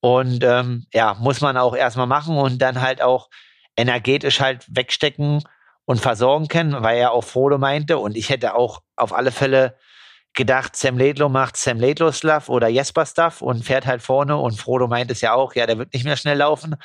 [0.00, 3.28] Und ähm, ja, muss man auch erstmal machen und dann halt auch
[3.76, 5.42] energetisch halt wegstecken
[5.84, 7.98] und versorgen können, weil er auch Frodo meinte.
[7.98, 9.76] Und ich hätte auch auf alle Fälle
[10.36, 14.36] gedacht, Sam Laidlow macht Sam Laidlow Stuff oder Jesper Stuff und fährt halt vorne.
[14.36, 16.76] Und Frodo meint es ja auch, ja, der wird nicht mehr schnell laufen.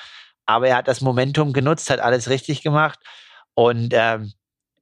[0.45, 2.99] Aber er hat das Momentum genutzt, hat alles richtig gemacht
[3.53, 4.33] und ähm,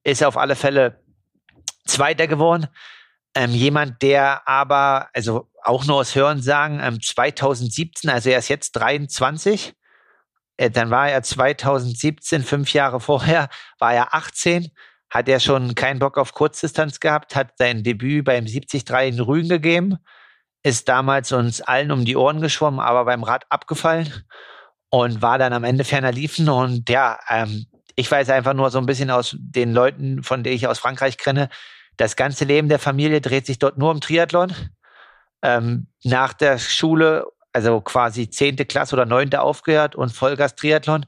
[0.04, 1.02] ist auf alle Fälle
[1.86, 2.68] Zweiter geworden.
[3.34, 8.48] Ähm, jemand, der aber, also auch nur aus Hören sagen, ähm, 2017, also er ist
[8.48, 9.74] jetzt 23,
[10.56, 14.70] äh, dann war er 2017, fünf Jahre vorher, war er 18,
[15.10, 19.48] hat er schon keinen Bock auf Kurzdistanz gehabt, hat sein Debüt beim 73 in Rügen
[19.48, 19.98] gegeben,
[20.62, 24.24] ist damals uns allen um die Ohren geschwommen, aber beim Rad abgefallen
[24.90, 28.78] und war dann am Ende ferner liefen und ja, ähm, ich weiß einfach nur so
[28.78, 31.50] ein bisschen aus den Leuten, von denen ich aus Frankreich kenne,
[31.96, 34.54] das ganze Leben der Familie dreht sich dort nur um Triathlon.
[35.42, 41.04] Ähm, nach der Schule, also quasi zehnte Klasse oder neunte aufgehört und Vollgas Triathlon.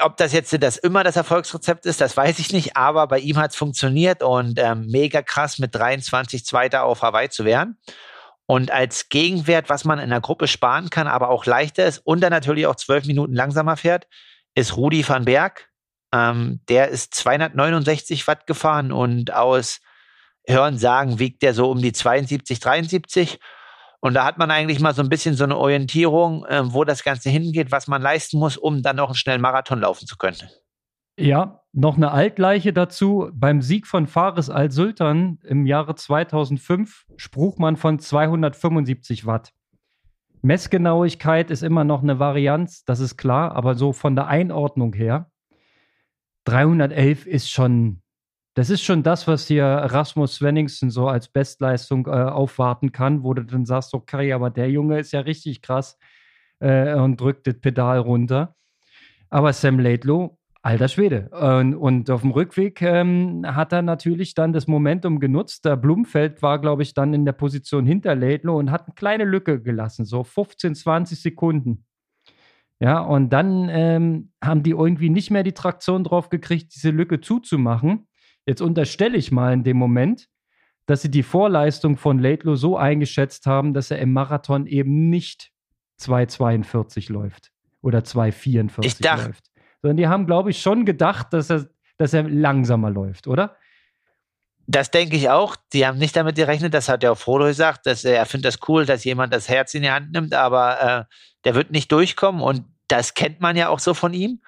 [0.00, 3.38] Ob das jetzt das immer das Erfolgsrezept ist, das weiß ich nicht, aber bei ihm
[3.38, 7.76] hat es funktioniert und ähm, mega krass mit 23 Zweiter auf Hawaii zu werden.
[8.46, 12.20] Und als Gegenwert, was man in der Gruppe sparen kann, aber auch leichter ist und
[12.20, 14.06] dann natürlich auch zwölf Minuten langsamer fährt,
[14.54, 15.68] ist Rudi van Berg.
[16.12, 19.80] Ähm, der ist 269 Watt gefahren und aus
[20.46, 23.38] Hören sagen wiegt der so um die 72, 73.
[24.00, 27.04] Und da hat man eigentlich mal so ein bisschen so eine Orientierung, äh, wo das
[27.04, 30.48] Ganze hingeht, was man leisten muss, um dann noch einen schnellen Marathon laufen zu können.
[31.18, 33.30] Ja, noch eine Altleiche dazu.
[33.34, 39.52] Beim Sieg von Fares al-Sultan im Jahre 2005 spruch man von 275 Watt.
[40.42, 45.30] Messgenauigkeit ist immer noch eine Varianz, das ist klar, aber so von der Einordnung her,
[46.44, 48.00] 311 ist schon,
[48.60, 53.32] das ist schon das, was hier Rasmus Svenningsen so als Bestleistung äh, aufwarten kann, wo
[53.32, 55.98] du dann sagst, okay, aber der Junge ist ja richtig krass
[56.58, 58.54] äh, und drückt das Pedal runter.
[59.30, 61.30] Aber Sam Laidlow Alter Schwede.
[61.30, 65.64] Und, und auf dem Rückweg ähm, hat er natürlich dann das Momentum genutzt.
[65.64, 69.24] Der Blumfeld war, glaube ich, dann in der Position hinter Laidlow und hat eine kleine
[69.24, 71.86] Lücke gelassen, so 15, 20 Sekunden.
[72.78, 77.22] Ja, und dann ähm, haben die irgendwie nicht mehr die Traktion drauf gekriegt, diese Lücke
[77.22, 78.06] zuzumachen.
[78.46, 80.28] Jetzt unterstelle ich mal in dem Moment,
[80.86, 85.50] dass sie die Vorleistung von Laidlow so eingeschätzt haben, dass er im Marathon eben nicht
[86.00, 89.50] 2,42 läuft oder 2,44 läuft
[89.82, 93.56] sondern die haben, glaube ich, schon gedacht, dass er, dass er langsamer läuft, oder?
[94.66, 95.56] Das denke ich auch.
[95.72, 98.54] Die haben nicht damit gerechnet, das hat ja auch Frodo gesagt, dass er, er findet
[98.54, 101.90] das cool, dass jemand das Herz in die Hand nimmt, aber äh, der wird nicht
[101.90, 104.42] durchkommen und das kennt man ja auch so von ihm.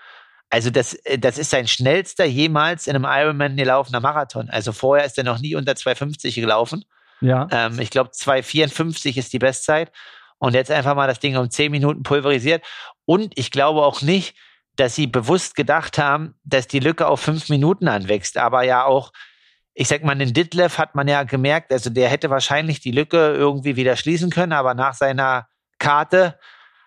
[0.53, 4.51] Also das, äh, das ist sein schnellster jemals in einem Ironman gelaufener Marathon.
[4.51, 6.85] Also vorher ist er noch nie unter 2,50 gelaufen.
[7.23, 7.49] Ja.
[7.51, 9.91] Ähm, ich glaube 2,54 ist die Bestzeit.
[10.38, 12.62] Und jetzt einfach mal das Ding um 10 Minuten pulverisiert.
[13.07, 14.37] Und ich glaube auch nicht,
[14.77, 18.37] dass sie bewusst gedacht haben, dass die Lücke auf fünf Minuten anwächst.
[18.37, 19.12] Aber ja auch,
[19.73, 23.33] ich sag mal, in Ditlev hat man ja gemerkt, also der hätte wahrscheinlich die Lücke
[23.33, 25.47] irgendwie wieder schließen können, aber nach seiner
[25.79, 26.38] Karte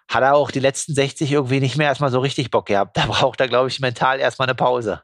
[0.08, 2.98] hat er auch die letzten 60 irgendwie nicht mehr erstmal so richtig Bock gehabt.
[2.98, 5.02] Da braucht er, glaube ich, mental erstmal eine Pause.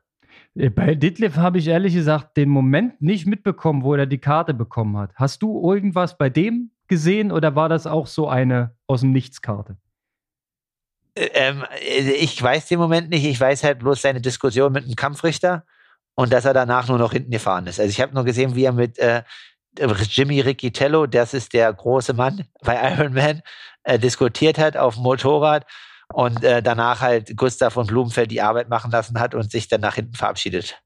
[0.55, 4.53] Äh, bei Ditlev habe ich ehrlich gesagt den Moment nicht mitbekommen, wo er die Karte
[4.53, 5.11] bekommen hat.
[5.15, 9.77] Hast du irgendwas bei dem gesehen oder war das auch so eine aus dem Nichtskarte?
[11.15, 11.65] Ähm,
[12.19, 13.25] ich weiß den Moment nicht.
[13.25, 15.65] Ich weiß halt bloß seine Diskussion mit dem Kampfrichter
[16.15, 17.79] und dass er danach nur noch hinten gefahren ist.
[17.79, 19.23] Also ich habe nur gesehen, wie er mit äh,
[20.09, 23.41] Jimmy Riccitello, das ist der große Mann bei Iron Man,
[23.83, 25.65] äh, diskutiert hat auf dem Motorrad
[26.13, 29.81] und äh, danach halt Gustav und Blumenfeld die Arbeit machen lassen hat und sich dann
[29.81, 30.81] nach hinten verabschiedet.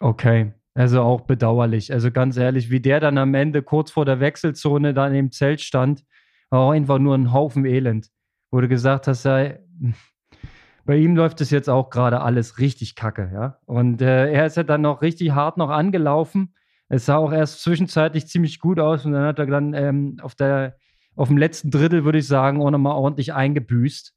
[0.00, 1.92] Okay, also auch bedauerlich.
[1.92, 5.60] Also ganz ehrlich, wie der dann am Ende kurz vor der Wechselzone dann im Zelt
[5.60, 6.04] stand,
[6.48, 8.10] war auch einfach nur ein Haufen Elend
[8.50, 9.52] du gesagt hast, ja,
[10.84, 13.58] bei ihm läuft es jetzt auch gerade alles richtig kacke, ja.
[13.66, 16.54] Und äh, er ist ja dann noch richtig hart noch angelaufen.
[16.88, 20.34] Es sah auch erst zwischenzeitlich ziemlich gut aus und dann hat er dann ähm, auf,
[20.34, 20.76] der,
[21.20, 24.14] auf dem letzten Drittel, würde ich sagen, auch nochmal ordentlich eingebüßt.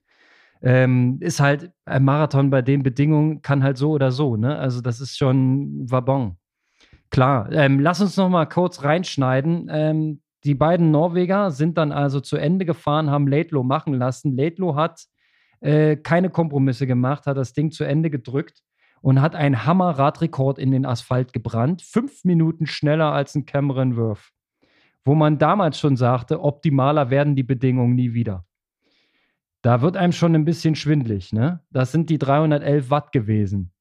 [0.61, 4.57] Ähm, ist halt ein Marathon bei den Bedingungen, kann halt so oder so, ne?
[4.57, 6.37] Also das ist schon Wabon.
[7.09, 9.67] Klar, ähm, lass uns noch mal kurz reinschneiden.
[9.69, 14.37] Ähm, die beiden Norweger sind dann also zu Ende gefahren, haben Laidlow machen lassen.
[14.37, 15.03] Laidlow hat
[15.59, 18.61] äh, keine Kompromisse gemacht, hat das Ding zu Ende gedrückt
[19.01, 21.81] und hat einen Hammer-Radrekord in den Asphalt gebrannt.
[21.81, 24.32] Fünf Minuten schneller als ein Cameron Worth.
[25.05, 28.45] Wo man damals schon sagte, optimaler werden die Bedingungen nie wieder.
[29.61, 31.61] Da wird einem schon ein bisschen schwindlig, ne?
[31.71, 33.71] Das sind die 311 Watt gewesen.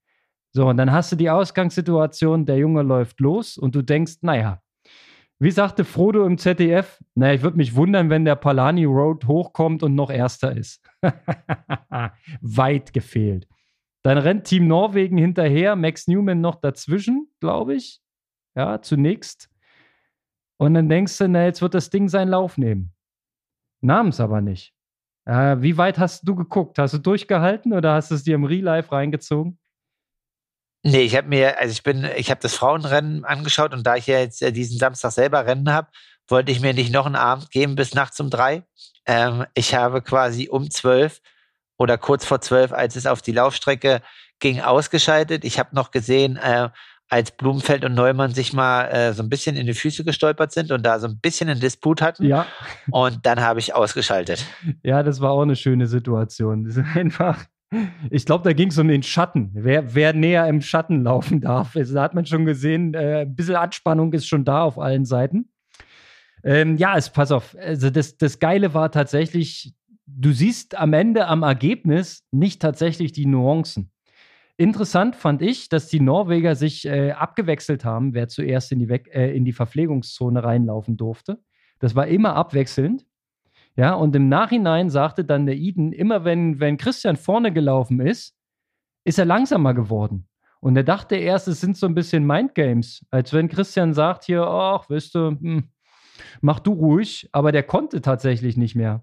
[0.53, 4.63] So, und dann hast du die Ausgangssituation, der Junge läuft los und du denkst, naja,
[5.43, 9.83] wie sagte Frodo im ZDF, naja, ich würde mich wundern, wenn der Palani Road hochkommt
[9.83, 10.81] und noch Erster ist.
[12.41, 13.49] Weit gefehlt.
[14.05, 18.01] Dann rennt Team Norwegen hinterher, Max Newman noch dazwischen, glaube ich.
[18.55, 19.49] Ja, zunächst.
[20.63, 22.93] Und dann denkst du, na, jetzt wird das Ding seinen Lauf nehmen.
[23.81, 24.73] Nahm es aber nicht.
[25.25, 26.79] Äh, wie weit hast du geguckt?
[26.79, 29.59] Hast du durchgehalten oder hast du es dir im Real Life reingezogen?
[30.85, 34.07] Nee, ich habe mir, also ich bin, ich habe das Frauenrennen angeschaut und da ich
[34.07, 35.89] ja jetzt äh, diesen Samstag selber Rennen habe,
[36.29, 38.63] wollte ich mir nicht noch einen Abend geben bis nachts um drei.
[39.05, 41.23] Ähm, ich habe quasi um zwölf
[41.77, 44.01] oder kurz vor zwölf, als es auf die Laufstrecke
[44.39, 45.45] ging, ausgeschaltet.
[45.45, 46.69] Ich habe noch gesehen, äh,
[47.13, 50.73] als Blumenfeld und Neumann sich mal äh, so ein bisschen in die Füße gestolpert sind
[50.73, 52.25] und da so ein bisschen einen Disput hatten.
[52.25, 52.47] Ja.
[52.91, 54.47] Und dann habe ich ausgeschaltet.
[54.83, 56.65] Ja, das war auch eine schöne Situation.
[56.65, 57.45] Das ist einfach.
[58.11, 59.51] Ich glaube, da ging es um den Schatten.
[59.53, 61.77] Wer, wer näher im Schatten laufen darf.
[61.77, 65.05] Also, da hat man schon gesehen, äh, ein bisschen Anspannung ist schon da auf allen
[65.05, 65.51] Seiten.
[66.45, 67.55] Ähm, ja, es pass auf.
[67.61, 69.75] Also das, das Geile war tatsächlich,
[70.07, 73.92] du siehst am Ende am Ergebnis nicht tatsächlich die Nuancen.
[74.57, 79.03] Interessant fand ich, dass die Norweger sich äh, abgewechselt haben, wer zuerst in die, We
[79.13, 81.41] äh, in die Verpflegungszone reinlaufen durfte.
[81.79, 83.07] Das war immer abwechselnd.
[83.75, 88.37] Ja, und im Nachhinein sagte dann der Eden, immer wenn, wenn Christian vorne gelaufen ist,
[89.05, 90.29] ist er langsamer geworden.
[90.61, 94.43] Und er dachte erst, es sind so ein bisschen Mindgames, als wenn Christian sagt hier,
[94.43, 95.71] ach, weißt du, hm,
[96.41, 99.03] mach du ruhig, aber der konnte tatsächlich nicht mehr.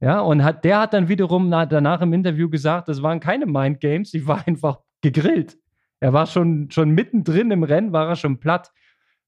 [0.00, 3.46] Ja, und hat, der hat dann wiederum na, danach im Interview gesagt, das waren keine
[3.46, 5.58] Mindgames, die war einfach gegrillt.
[6.00, 8.70] Er war schon, schon mittendrin im Rennen, war er schon platt.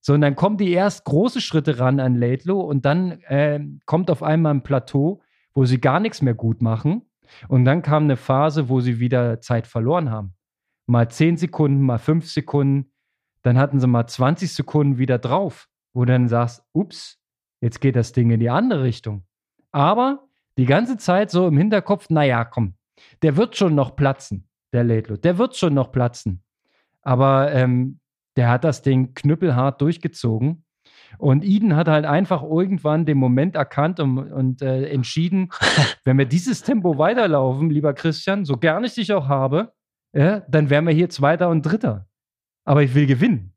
[0.01, 4.11] So, und dann kommen die erst große Schritte ran an Laidlow und dann äh, kommt
[4.11, 5.21] auf einmal ein Plateau,
[5.53, 7.03] wo sie gar nichts mehr gut machen.
[7.49, 10.35] Und dann kam eine Phase, wo sie wieder Zeit verloren haben.
[10.87, 12.93] Mal 10 Sekunden, mal 5 Sekunden.
[13.43, 17.19] Dann hatten sie mal 20 Sekunden wieder drauf, wo du dann sagst, ups,
[17.61, 19.25] jetzt geht das Ding in die andere Richtung.
[19.71, 20.30] Aber
[20.61, 22.75] die ganze Zeit so im Hinterkopf, naja, komm,
[23.23, 25.17] der wird schon noch platzen, der Laidlow.
[25.17, 26.43] Der wird schon noch platzen.
[27.01, 27.99] Aber ähm,
[28.37, 30.67] der hat das Ding knüppelhart durchgezogen.
[31.17, 35.49] Und Eden hat halt einfach irgendwann den Moment erkannt und, und äh, entschieden,
[36.05, 39.73] wenn wir dieses Tempo weiterlaufen, lieber Christian, so gern ich dich auch habe,
[40.13, 42.07] ja, dann wären wir hier Zweiter und Dritter.
[42.67, 43.55] Aber ich will gewinnen.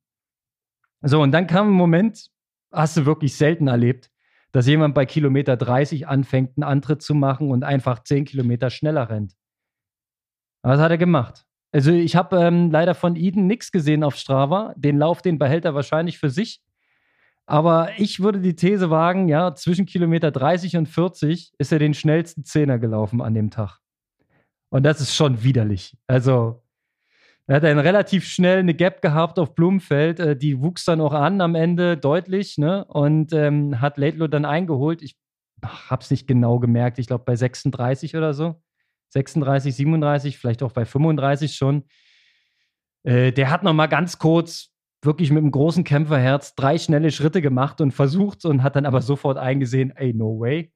[1.01, 2.29] So, und dann kam ein Moment,
[2.71, 4.09] hast du wirklich selten erlebt,
[4.53, 9.09] dass jemand bei Kilometer 30 anfängt, einen Antritt zu machen und einfach 10 Kilometer schneller
[9.09, 9.33] rennt.
[10.61, 11.45] Was hat er gemacht?
[11.73, 14.73] Also ich habe ähm, leider von Eden nichts gesehen auf Strava.
[14.77, 16.61] Den Lauf, den behält er wahrscheinlich für sich.
[17.45, 21.93] Aber ich würde die These wagen, ja, zwischen Kilometer 30 und 40 ist er den
[21.93, 23.79] schnellsten Zehner gelaufen an dem Tag.
[24.69, 25.97] Und das ist schon widerlich.
[26.07, 26.62] Also
[27.47, 30.19] er hat dann relativ schnell eine Gap gehabt auf Blumenfeld.
[30.19, 32.85] Äh, die wuchs dann auch an am Ende deutlich ne?
[32.85, 35.01] und ähm, hat Laidlow dann eingeholt.
[35.01, 35.17] Ich
[35.61, 36.99] habe es nicht genau gemerkt.
[36.99, 38.61] Ich glaube bei 36 oder so.
[39.09, 41.83] 36, 37, vielleicht auch bei 35 schon.
[43.03, 44.69] Äh, der hat noch mal ganz kurz
[45.03, 49.01] wirklich mit einem großen Kämpferherz drei schnelle Schritte gemacht und versucht und hat dann aber
[49.01, 50.71] sofort eingesehen, ey, no way.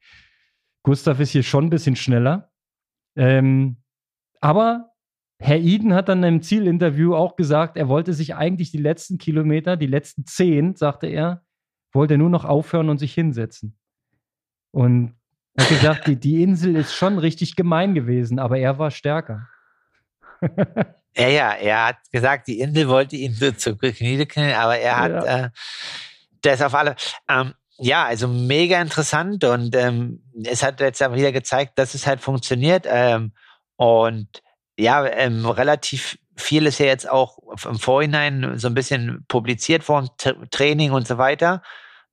[0.84, 2.52] Gustav ist hier schon ein bisschen schneller.
[3.16, 3.78] Ähm,
[4.42, 4.92] aber
[5.40, 9.78] Herr Eden hat dann im Zielinterview auch gesagt, er wollte sich eigentlich die letzten Kilometer,
[9.78, 11.44] die letzten zehn, sagte er,
[11.92, 13.78] wollte nur noch aufhören und sich hinsetzen.
[14.72, 15.16] Und
[15.54, 19.48] er hat gesagt, die, die Insel ist schon richtig gemein gewesen, aber er war stärker.
[21.16, 25.12] ja, ja, er hat gesagt, die Insel wollte ihn so zu Knie aber er hat
[25.12, 25.46] ja.
[25.46, 25.50] äh,
[26.42, 26.96] das auf alle.
[27.28, 32.08] Ähm, ja, also mega interessant und ähm, es hat jetzt aber wieder gezeigt, dass es
[32.08, 32.86] halt funktioniert.
[32.90, 33.34] Ähm,
[33.76, 34.42] und
[34.78, 40.10] ja, ähm, relativ viel ist ja jetzt auch im Vorhinein so ein bisschen publiziert worden,
[40.52, 41.64] Training und so weiter.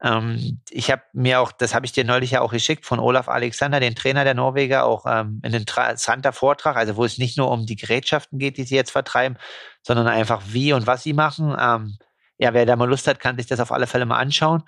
[0.03, 3.29] Ähm, ich habe mir auch, das habe ich dir neulich ja auch geschickt, von Olaf
[3.29, 7.51] Alexander, den Trainer der Norweger, auch ähm, ein interessanter Vortrag, also wo es nicht nur
[7.51, 9.39] um die Gerätschaften geht, die sie jetzt vertreiben,
[9.83, 11.57] sondern einfach wie und was sie machen.
[11.59, 11.99] Ähm,
[12.39, 14.65] ja, wer da mal Lust hat, kann sich das auf alle Fälle mal anschauen.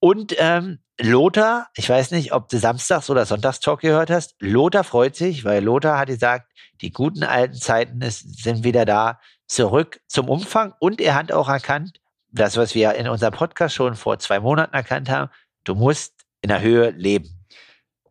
[0.00, 5.14] Und ähm, Lothar, ich weiß nicht, ob du Samstags- oder Sonntagstalk gehört hast, Lothar freut
[5.14, 10.28] sich, weil Lothar hat gesagt, die guten alten Zeiten ist, sind wieder da, zurück zum
[10.28, 12.00] Umfang und er hat auch erkannt,
[12.32, 15.30] das, was wir in unserem Podcast schon vor zwei Monaten erkannt haben,
[15.64, 17.28] du musst in der Höhe leben.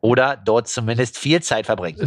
[0.02, 2.00] Oder dort zumindest viel Zeit verbringen.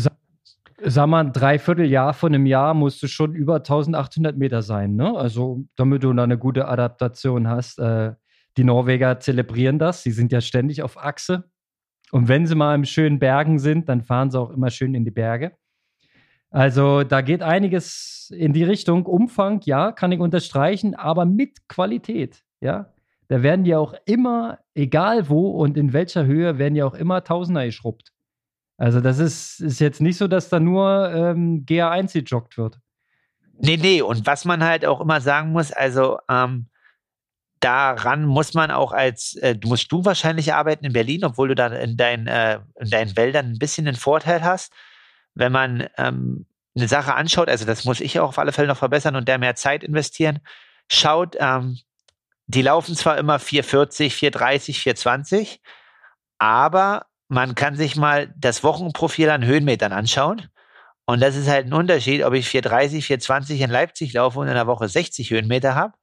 [0.84, 5.16] Sag mal, ein Dreivierteljahr von einem Jahr musst du schon über 1800 Meter sein, ne?
[5.16, 7.78] Also, damit du da eine gute Adaptation hast.
[7.78, 8.14] Äh,
[8.56, 10.02] die Norweger zelebrieren das.
[10.02, 11.50] Sie sind ja ständig auf Achse.
[12.10, 15.04] Und wenn sie mal im schönen Bergen sind, dann fahren sie auch immer schön in
[15.04, 15.52] die Berge.
[16.50, 19.06] Also da geht einiges in die Richtung.
[19.06, 22.92] Umfang, ja, kann ich unterstreichen, aber mit Qualität, ja.
[23.28, 27.24] Da werden ja auch immer, egal wo und in welcher Höhe, werden ja auch immer
[27.24, 28.12] Tausender geschrubbt.
[28.76, 32.78] Also das ist, ist jetzt nicht so, dass da nur ähm, GA1 gejoggt wird.
[33.58, 36.66] Nee, nee, und was man halt auch immer sagen muss, also ähm,
[37.62, 41.68] daran muss man auch als, äh, musst du wahrscheinlich arbeiten in Berlin, obwohl du da
[41.68, 44.72] in, dein, äh, in deinen Wäldern ein bisschen den Vorteil hast
[45.34, 48.76] wenn man ähm, eine Sache anschaut, also das muss ich auch auf alle Fälle noch
[48.76, 50.40] verbessern und der mehr Zeit investieren,
[50.88, 51.78] schaut, ähm,
[52.46, 55.60] die laufen zwar immer 440, 430, 420,
[56.38, 60.48] aber man kann sich mal das Wochenprofil an Höhenmetern anschauen.
[61.06, 64.54] Und das ist halt ein Unterschied, ob ich 430, 420 in Leipzig laufe und in
[64.54, 65.94] der Woche 60 Höhenmeter habe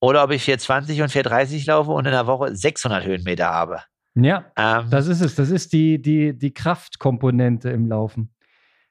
[0.00, 3.82] oder ob ich 420 und 430 laufe und in der Woche 600 Höhenmeter habe.
[4.14, 5.34] Ja, ähm, das ist es.
[5.34, 8.34] Das ist die, die, die Kraftkomponente im Laufen.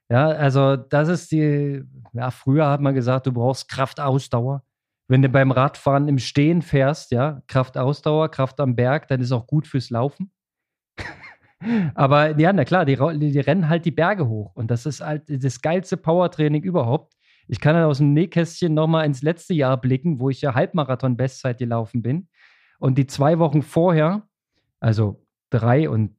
[0.10, 1.84] Ja, also das ist die,
[2.14, 4.64] ja, früher hat man gesagt, du brauchst Kraftausdauer.
[5.08, 9.48] Wenn du beim Radfahren im Stehen fährst, ja, Kraftausdauer, Kraft am Berg, dann ist auch
[9.48, 10.32] gut fürs Laufen.
[11.96, 14.56] Aber ja, na klar, die, die, rennen halt die Berge hoch.
[14.56, 17.16] Und das ist halt das geilste Powertraining überhaupt.
[17.52, 21.58] Ich kann dann aus dem Nähkästchen nochmal ins letzte Jahr blicken, wo ich ja Halbmarathon-Bestzeit
[21.58, 22.30] gelaufen bin.
[22.78, 24.28] Und die zwei Wochen vorher,
[24.80, 26.16] also drei und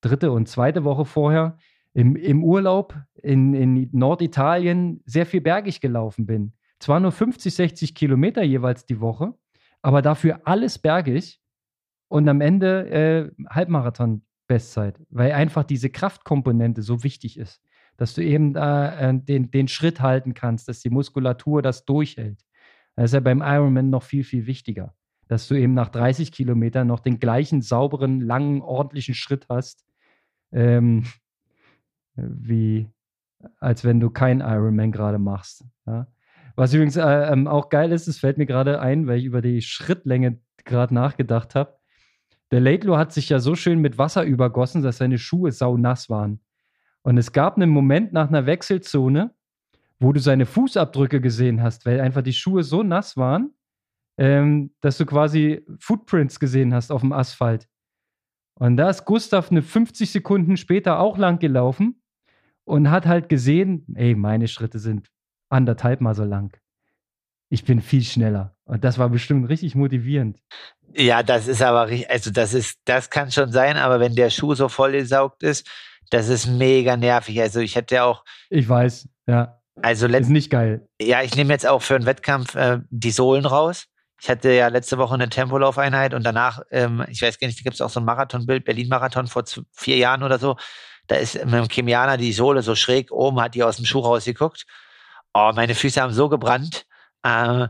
[0.00, 1.56] dritte und zweite Woche vorher,
[1.94, 6.52] im, im Urlaub in, in Norditalien sehr viel bergig gelaufen bin.
[6.80, 9.34] Zwar nur 50, 60 Kilometer jeweils die Woche,
[9.82, 11.40] aber dafür alles bergig
[12.08, 17.62] und am Ende äh, Halbmarathon-Bestzeit, weil einfach diese Kraftkomponente so wichtig ist,
[17.96, 22.40] dass du eben äh, den, den Schritt halten kannst, dass die Muskulatur das durchhält.
[22.96, 24.94] Das ist ja beim Ironman noch viel, viel wichtiger,
[25.28, 29.84] dass du eben nach 30 Kilometern noch den gleichen sauberen, langen, ordentlichen Schritt hast,
[30.52, 31.04] ähm,
[32.16, 32.88] wie
[33.58, 35.64] als wenn du kein Ironman gerade machst.
[35.86, 36.06] Ja?
[36.54, 39.40] Was übrigens äh, ähm, auch geil ist, es fällt mir gerade ein, weil ich über
[39.40, 41.76] die Schrittlänge gerade nachgedacht habe.
[42.50, 46.40] Der Laidlaw hat sich ja so schön mit Wasser übergossen, dass seine Schuhe saunass waren.
[47.02, 49.34] Und es gab einen Moment nach einer Wechselzone,
[49.98, 53.54] wo du seine Fußabdrücke gesehen hast, weil einfach die Schuhe so nass waren,
[54.18, 57.68] ähm, dass du quasi Footprints gesehen hast auf dem Asphalt.
[58.54, 62.02] Und da ist Gustav eine 50 Sekunden später auch lang gelaufen
[62.64, 65.08] und hat halt gesehen, ey, meine Schritte sind
[65.48, 66.56] anderthalb Mal so lang.
[67.48, 68.56] Ich bin viel schneller.
[68.64, 70.38] Und das war bestimmt richtig motivierend.
[70.94, 74.30] Ja, das ist aber richtig, also das ist, das kann schon sein, aber wenn der
[74.30, 75.68] Schuh so vollgesaugt ist,
[76.10, 77.40] das ist mega nervig.
[77.40, 78.24] Also ich hätte auch.
[78.50, 79.58] Ich weiß, ja.
[79.80, 80.86] Also ist nicht geil.
[81.00, 83.86] Ja, ich nehme jetzt auch für einen Wettkampf äh, die Sohlen raus.
[84.20, 87.64] Ich hatte ja letzte Woche eine Tempolaufeinheit und danach, ähm, ich weiß gar nicht, da
[87.64, 90.56] gibt es auch so ein Marathonbild, Berlin-Marathon vor vier Jahren oder so.
[91.08, 94.00] Da ist mit dem Chemianer die Sohle so schräg oben, hat die aus dem Schuh
[94.00, 94.66] rausgeguckt.
[95.34, 96.86] Oh, meine Füße haben so gebrannt.
[97.24, 97.68] Äh,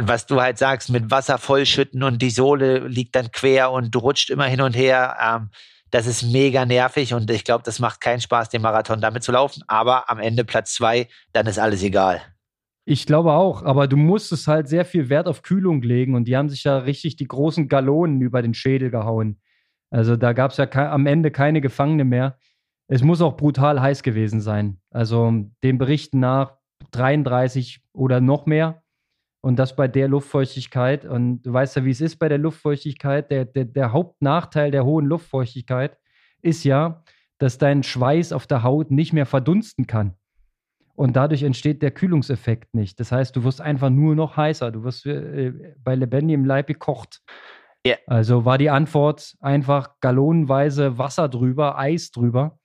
[0.00, 3.98] was du halt sagst, mit Wasser vollschütten und die Sohle liegt dann quer und du
[3.98, 5.16] rutscht immer hin und her.
[5.20, 5.50] Ähm,
[5.90, 9.32] das ist mega nervig und ich glaube, das macht keinen Spaß, den Marathon damit zu
[9.32, 9.62] laufen.
[9.66, 12.20] Aber am Ende Platz zwei, dann ist alles egal.
[12.84, 16.36] Ich glaube auch, aber du musstest halt sehr viel Wert auf Kühlung legen und die
[16.36, 19.40] haben sich ja richtig die großen Gallonen über den Schädel gehauen.
[19.90, 22.38] Also da gab es ja am Ende keine Gefangene mehr.
[22.86, 24.80] Es muss auch brutal heiß gewesen sein.
[24.90, 25.30] Also
[25.62, 26.54] den Berichten nach
[26.92, 28.82] 33 oder noch mehr.
[29.40, 31.04] Und das bei der Luftfeuchtigkeit.
[31.04, 33.30] Und du weißt ja, wie es ist bei der Luftfeuchtigkeit.
[33.30, 35.96] Der, der, der Hauptnachteil der hohen Luftfeuchtigkeit
[36.42, 37.04] ist ja,
[37.38, 40.14] dass dein Schweiß auf der Haut nicht mehr verdunsten kann.
[40.96, 42.98] Und dadurch entsteht der Kühlungseffekt nicht.
[42.98, 44.72] Das heißt, du wirst einfach nur noch heißer.
[44.72, 47.22] Du wirst äh, bei lebendigem Leib gekocht.
[47.86, 47.98] Yeah.
[48.08, 52.58] Also war die Antwort einfach gallonenweise Wasser drüber, Eis drüber.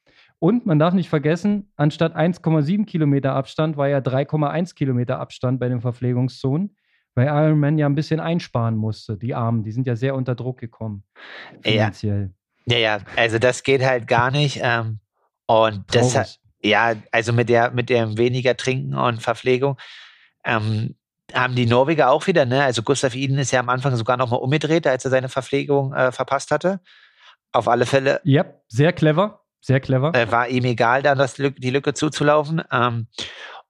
[0.44, 5.70] Und man darf nicht vergessen, anstatt 1,7 Kilometer Abstand war ja 3,1 Kilometer Abstand bei
[5.70, 6.76] den Verpflegungszonen,
[7.16, 9.16] weil Ironman ja ein bisschen einsparen musste.
[9.16, 11.06] Die Armen, die sind ja sehr unter Druck gekommen.
[11.62, 12.34] Finanziell.
[12.66, 13.04] Ja, ja, ja.
[13.16, 14.60] also das geht halt gar nicht.
[14.62, 15.00] Ähm,
[15.46, 19.78] und das, ja, also mit der, mit dem weniger Trinken und Verpflegung.
[20.44, 20.98] Ähm,
[21.34, 22.66] haben die Norweger auch wieder, ne?
[22.66, 26.12] Also Gustav Iden ist ja am Anfang sogar nochmal umgedreht, als er seine Verpflegung äh,
[26.12, 26.82] verpasst hatte.
[27.54, 28.20] Auf alle Fälle.
[28.26, 29.43] Ja, sehr clever.
[29.64, 30.14] Sehr clever.
[30.14, 32.61] Äh, war ihm egal, da das, die Lücke zuzulaufen.
[32.70, 33.07] Ähm,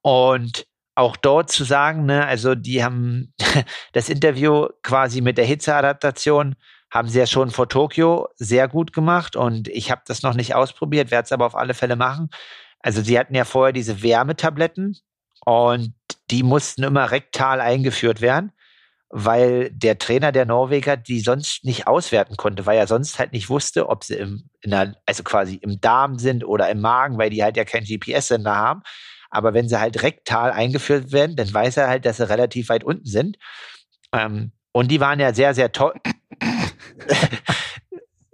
[0.02, 0.66] und
[0.96, 3.32] auch dort zu sagen, ne, also die haben
[3.94, 6.56] das Interview quasi mit der Hitzeadaptation
[6.90, 10.56] haben sie ja schon vor Tokio sehr gut gemacht und ich habe das noch nicht
[10.56, 12.30] ausprobiert, werde es aber auf alle Fälle machen.
[12.80, 14.98] Also sie hatten ja vorher diese Wärmetabletten
[15.46, 15.94] und
[16.32, 18.52] die mussten immer rektal eingeführt werden
[19.16, 23.48] weil der Trainer der Norweger die sonst nicht auswerten konnte, weil er sonst halt nicht
[23.48, 27.44] wusste, ob sie im, der, also quasi im Darm sind oder im Magen, weil die
[27.44, 28.82] halt ja keinen GPS-Sender haben.
[29.30, 32.84] Aber wenn sie halt rektal eingeführt werden, dann weiß er halt, dass sie relativ weit
[32.84, 33.38] unten sind.
[34.12, 35.94] Ähm, und die waren ja sehr, sehr teuer.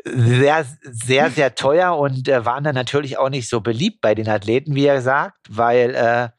[0.05, 4.29] sehr, sehr, sehr teuer und äh, waren dann natürlich auch nicht so beliebt bei den
[4.29, 6.29] Athleten, wie er sagt, weil äh,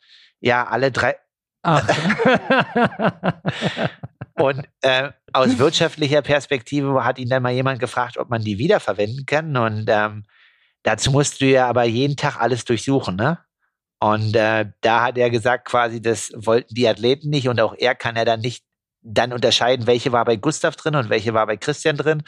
[0.40, 1.16] ja alle drei.
[1.62, 1.86] Ach.
[4.34, 9.26] Und äh, aus wirtschaftlicher Perspektive hat ihn dann mal jemand gefragt, ob man die wiederverwenden
[9.26, 9.56] kann.
[9.56, 10.24] Und ähm,
[10.82, 13.38] dazu musst du ja aber jeden Tag alles durchsuchen, ne?
[14.02, 17.94] Und äh, da hat er gesagt, quasi, das wollten die Athleten nicht und auch er
[17.94, 18.64] kann ja dann nicht
[19.02, 22.22] dann unterscheiden, welche war bei Gustav drin und welche war bei Christian drin.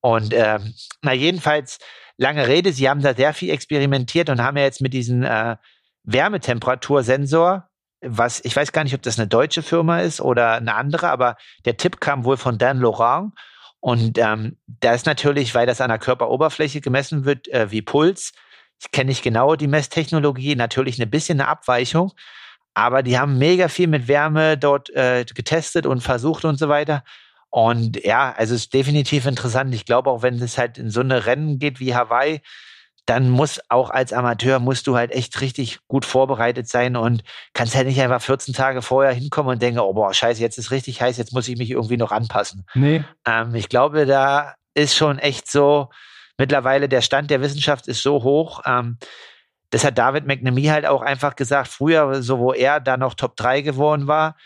[0.00, 1.78] Und ähm, na jedenfalls,
[2.18, 5.56] lange Rede, sie haben da sehr viel experimentiert und haben ja jetzt mit diesem äh,
[6.04, 7.66] Wärmetemperatursensor,
[8.00, 11.36] was ich weiß gar nicht, ob das eine deutsche Firma ist oder eine andere, aber
[11.64, 13.32] der Tipp kam wohl von Dan Laurent.
[13.80, 18.32] Und ähm, da ist natürlich, weil das an der Körperoberfläche gemessen wird, äh, wie Puls,
[18.80, 22.12] ich kenne nicht genau die Messtechnologie, natürlich ein bisschen eine Abweichung,
[22.74, 27.04] aber die haben mega viel mit Wärme dort äh, getestet und versucht und so weiter.
[27.48, 29.74] Und ja, also es ist definitiv interessant.
[29.74, 32.42] Ich glaube auch, wenn es halt in so eine Rennen geht wie Hawaii,
[33.06, 37.22] dann muss auch als Amateur musst du halt echt richtig gut vorbereitet sein und
[37.54, 40.72] kannst halt nicht einfach 14 Tage vorher hinkommen und denken, oh boah, scheiße, jetzt ist
[40.72, 42.66] richtig heiß, jetzt muss ich mich irgendwie noch anpassen.
[42.74, 43.04] Nee.
[43.24, 45.88] Ähm, ich glaube, da ist schon echt so,
[46.36, 48.62] mittlerweile der Stand der Wissenschaft ist so hoch.
[48.66, 48.98] Ähm,
[49.70, 53.36] das hat David McNamee halt auch einfach gesagt, früher, so wo er da noch Top
[53.36, 54.36] 3 geworden war,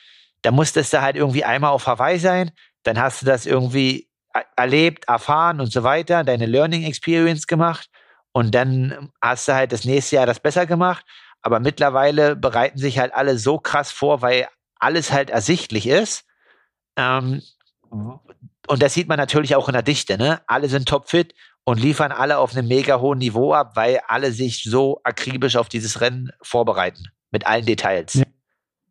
[0.42, 2.50] da musstest du halt irgendwie einmal auf Hawaii sein,
[2.82, 4.08] dann hast du das irgendwie
[4.56, 7.88] erlebt, erfahren und so weiter, deine Learning Experience gemacht
[8.32, 11.04] und dann hast du halt das nächste Jahr das besser gemacht.
[11.42, 16.24] Aber mittlerweile bereiten sich halt alle so krass vor, weil alles halt ersichtlich ist.
[16.96, 17.42] Ähm,
[17.90, 20.18] und das sieht man natürlich auch in der Dichte.
[20.18, 20.40] Ne?
[20.46, 24.62] Alle sind topfit und liefern alle auf einem mega hohen Niveau ab, weil alle sich
[24.62, 27.04] so akribisch auf dieses Rennen vorbereiten.
[27.30, 28.14] Mit allen Details.
[28.14, 28.24] Ja.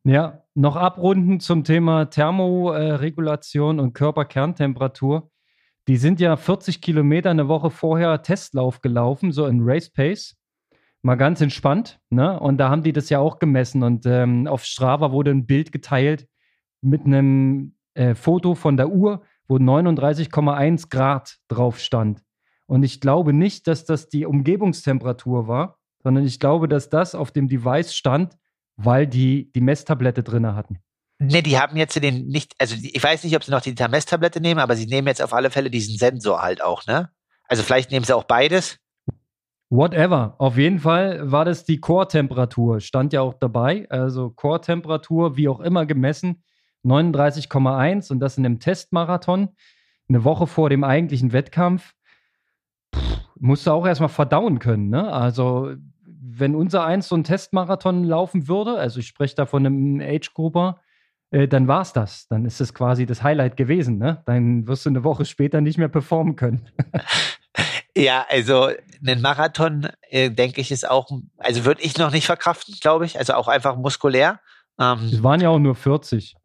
[0.05, 5.28] Ja, noch abrunden zum Thema Thermoregulation und Körperkerntemperatur.
[5.89, 10.37] Die sind ja 40 Kilometer eine Woche vorher Testlauf gelaufen, so in Race Pace.
[11.01, 12.39] Mal ganz entspannt, ne?
[12.39, 13.81] Und da haben die das ja auch gemessen.
[13.81, 16.27] Und ähm, auf Strava wurde ein Bild geteilt
[16.81, 22.21] mit einem äh, Foto von der Uhr, wo 39,1 Grad drauf stand.
[22.67, 27.31] Und ich glaube nicht, dass das die Umgebungstemperatur war, sondern ich glaube, dass das auf
[27.31, 28.37] dem Device stand,
[28.75, 30.83] weil die die Messtablette drin hatten.
[31.21, 34.39] Ne, die haben jetzt den nicht, also ich weiß nicht, ob sie noch die Messtablette
[34.39, 37.09] nehmen, aber sie nehmen jetzt auf alle Fälle diesen Sensor halt auch, ne?
[37.49, 38.77] Also vielleicht nehmen sie auch beides.
[39.69, 40.35] Whatever.
[40.39, 43.85] Auf jeden Fall war das die Core-Temperatur, stand ja auch dabei.
[43.89, 46.43] Also Core-Temperatur, wie auch immer gemessen,
[46.85, 49.49] 39,1 und das in einem Testmarathon,
[50.07, 51.93] eine Woche vor dem eigentlichen Wettkampf.
[52.95, 55.11] Pff, musst du auch erstmal verdauen können, ne?
[55.11, 55.73] Also
[56.05, 60.79] wenn unser eins so einen Testmarathon laufen würde, also ich spreche da von einem Age-Grupper,
[61.31, 62.27] äh, dann war es das.
[62.27, 63.97] Dann ist es quasi das Highlight gewesen.
[63.97, 64.23] Ne?
[64.25, 66.69] Dann wirst du eine Woche später nicht mehr performen können.
[67.95, 68.69] ja, also
[69.05, 73.19] einen Marathon, äh, denke ich, ist auch, also würde ich noch nicht verkraften, glaube ich.
[73.19, 74.39] Also auch einfach muskulär.
[74.79, 76.35] Ähm, es waren ja auch nur 40.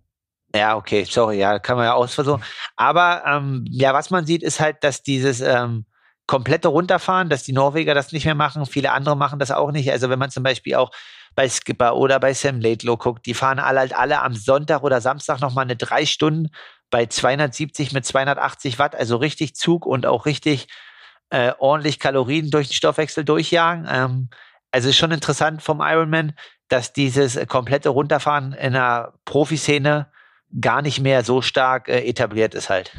[0.55, 2.43] Ja, okay, sorry, ja, kann man ja ausversuchen.
[2.77, 5.85] Aber ähm, ja, was man sieht, ist halt, dass dieses ähm,
[6.27, 9.91] komplette Runterfahren, dass die Norweger das nicht mehr machen, viele andere machen das auch nicht.
[9.91, 10.91] Also wenn man zum Beispiel auch
[11.35, 15.01] bei Skipper oder bei Sam Laidlow guckt, die fahren alle halt alle am Sonntag oder
[15.01, 16.49] Samstag nochmal eine drei Stunden
[16.91, 20.69] bei 270 mit 280 Watt, also richtig Zug und auch richtig
[21.31, 23.87] äh, ordentlich Kalorien durch den Stoffwechsel durchjagen.
[23.91, 24.29] Ähm,
[24.71, 26.35] also ist schon interessant vom Ironman,
[26.69, 30.09] dass dieses äh, komplette Runterfahren in der Profiszene
[30.61, 32.93] gar nicht mehr so stark äh, etabliert ist halt.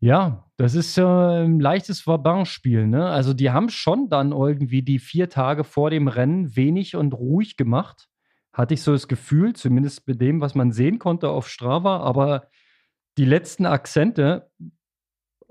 [0.00, 3.06] Ja, das ist ja ein leichtes Vauban-Spiel, ne?
[3.08, 7.56] Also die haben schon dann irgendwie die vier Tage vor dem Rennen wenig und ruhig
[7.56, 8.08] gemacht.
[8.52, 12.48] Hatte ich so das Gefühl, zumindest mit dem, was man sehen konnte auf Strava, aber
[13.18, 14.50] die letzten Akzente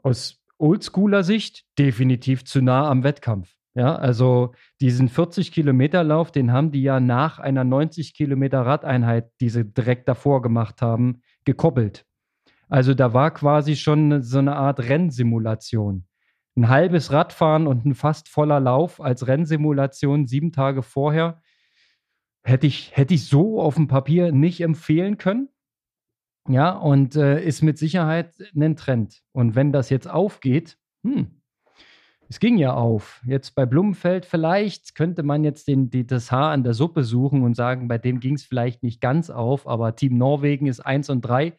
[0.03, 3.55] aus oldschooler Sicht definitiv zu nah am Wettkampf.
[3.73, 9.31] Ja, also diesen 40 Kilometer Lauf, den haben die ja nach einer 90 Kilometer Radeinheit,
[9.41, 12.05] die sie direkt davor gemacht haben, gekoppelt.
[12.69, 16.05] Also da war quasi schon so eine Art Rennsimulation.
[16.55, 21.41] Ein halbes Radfahren und ein fast voller Lauf als Rennsimulation sieben Tage vorher
[22.43, 25.49] hätte ich, hätte ich so auf dem Papier nicht empfehlen können.
[26.47, 29.23] Ja, und äh, ist mit Sicherheit ein Trend.
[29.31, 31.41] Und wenn das jetzt aufgeht, hm,
[32.29, 33.21] es ging ja auf.
[33.25, 37.43] Jetzt bei Blumenfeld vielleicht könnte man jetzt den, die, das Haar an der Suppe suchen
[37.43, 41.09] und sagen, bei dem ging es vielleicht nicht ganz auf, aber Team Norwegen ist eins
[41.09, 41.53] und drei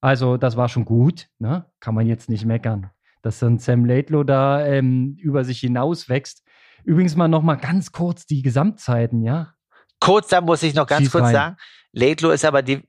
[0.00, 1.66] also, das war schon gut, ne?
[1.80, 2.90] kann man jetzt nicht meckern.
[3.22, 6.44] Dass dann Sam Laidlow da ähm, über sich hinaus wächst.
[6.84, 9.54] Übrigens mal noch mal ganz kurz die Gesamtzeiten, ja?
[9.98, 11.32] Kurz, da muss ich noch ganz Schieß kurz rein.
[11.32, 11.56] sagen.
[11.92, 12.82] Laidlow ist aber die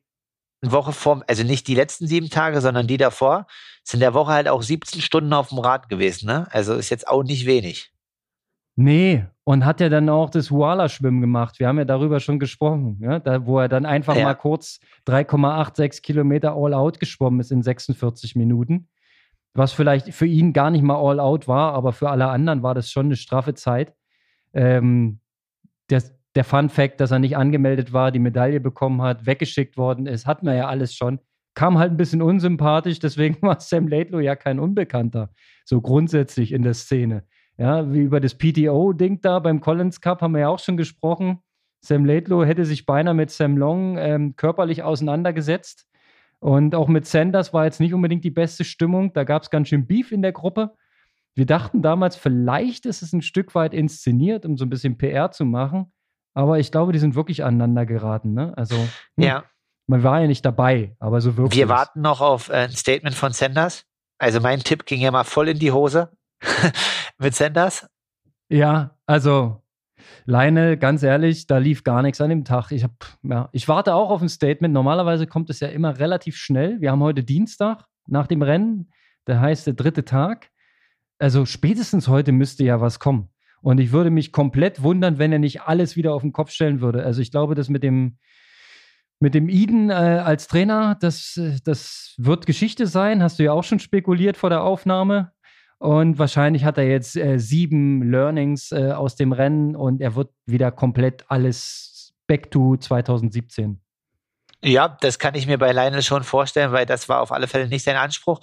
[0.61, 3.47] Woche vor, also nicht die letzten sieben Tage, sondern die davor,
[3.83, 6.47] sind der Woche halt auch 17 Stunden auf dem Rad gewesen, ne?
[6.51, 7.91] Also ist jetzt auch nicht wenig.
[8.75, 11.57] Nee, und hat ja dann auch das Huala-Schwimmen gemacht.
[11.57, 13.19] Wir haben ja darüber schon gesprochen, ja?
[13.19, 14.25] da, wo er dann einfach ja.
[14.25, 18.89] mal kurz 3,86 Kilometer All-Out geschwommen ist in 46 Minuten.
[19.53, 22.91] Was vielleicht für ihn gar nicht mal All-Out war, aber für alle anderen war das
[22.91, 23.93] schon eine straffe Zeit.
[24.51, 25.21] Ähm,
[25.89, 26.03] der,
[26.35, 30.27] der Fun Fact, dass er nicht angemeldet war, die Medaille bekommen hat, weggeschickt worden ist,
[30.27, 31.21] hatten wir ja alles schon.
[31.53, 35.29] Kam halt ein bisschen unsympathisch, deswegen war Sam Laidlow ja kein Unbekannter,
[35.63, 37.23] so grundsätzlich in der Szene.
[37.57, 41.39] Ja, wie über das PTO-Ding da beim Collins Cup haben wir ja auch schon gesprochen.
[41.81, 45.87] Sam Laidlow hätte sich beinahe mit Sam Long ähm, körperlich auseinandergesetzt.
[46.39, 49.11] Und auch mit Sanders war jetzt nicht unbedingt die beste Stimmung.
[49.13, 50.75] Da gab es ganz schön Beef in der Gruppe.
[51.33, 55.31] Wir dachten damals, vielleicht ist es ein Stück weit inszeniert, um so ein bisschen PR
[55.31, 55.91] zu machen.
[56.35, 58.33] Aber ich glaube, die sind wirklich aneinander geraten.
[58.33, 58.53] Ne?
[58.55, 59.43] Also, hm, ja.
[59.87, 61.57] Man war ja nicht dabei, aber so wirklich.
[61.57, 63.85] Wir warten noch auf äh, ein Statement von Sanders.
[64.19, 66.11] Also mein Tipp ging ja mal voll in die Hose
[67.17, 67.87] mit Sanders.
[68.49, 69.61] Ja, also
[70.25, 72.71] Leine, ganz ehrlich, da lief gar nichts an dem Tag.
[72.71, 72.91] Ich, hab,
[73.23, 74.73] ja, ich warte auch auf ein Statement.
[74.73, 76.79] Normalerweise kommt es ja immer relativ schnell.
[76.81, 78.91] Wir haben heute Dienstag nach dem Rennen.
[79.27, 80.49] Der heißt der dritte Tag.
[81.19, 83.29] Also spätestens heute müsste ja was kommen.
[83.61, 86.79] Und ich würde mich komplett wundern, wenn er nicht alles wieder auf den Kopf stellen
[86.79, 87.03] würde.
[87.03, 88.17] Also ich glaube, das mit dem,
[89.19, 93.23] mit dem Eden äh, als Trainer, das, das wird Geschichte sein.
[93.23, 95.31] Hast du ja auch schon spekuliert vor der Aufnahme.
[95.79, 100.31] Und wahrscheinlich hat er jetzt äh, sieben Learnings äh, aus dem Rennen und er wird
[100.45, 103.79] wieder komplett alles back to 2017.
[104.63, 107.67] Ja, das kann ich mir bei Lionel schon vorstellen, weil das war auf alle Fälle
[107.67, 108.39] nicht sein Anspruch.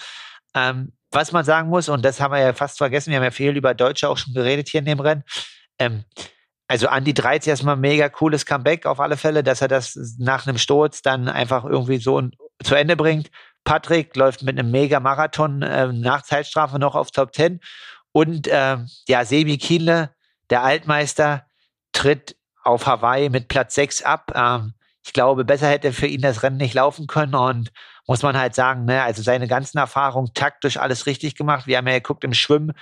[0.54, 3.30] Ähm, was man sagen muss, und das haben wir ja fast vergessen, wir haben ja
[3.32, 5.24] viel über Deutsche auch schon geredet hier in dem Rennen.
[5.78, 6.04] Ähm,
[6.68, 10.58] also Andy Dreiz erstmal mega cooles Comeback auf alle Fälle, dass er das nach einem
[10.58, 12.22] Sturz dann einfach irgendwie so
[12.62, 13.30] zu Ende bringt.
[13.64, 17.60] Patrick läuft mit einem Mega-Marathon äh, nach Zeitstrafe noch auf Top 10.
[18.12, 20.10] Und äh, ja, Sebi Kienle,
[20.50, 21.46] der Altmeister,
[21.92, 24.32] tritt auf Hawaii mit Platz 6 ab.
[24.34, 27.72] Ähm, ich glaube, besser hätte für ihn das Rennen nicht laufen können und
[28.06, 31.66] muss man halt sagen, ne, also seine ganzen Erfahrungen taktisch alles richtig gemacht.
[31.66, 32.72] Wir haben ja geguckt, im Schwimmen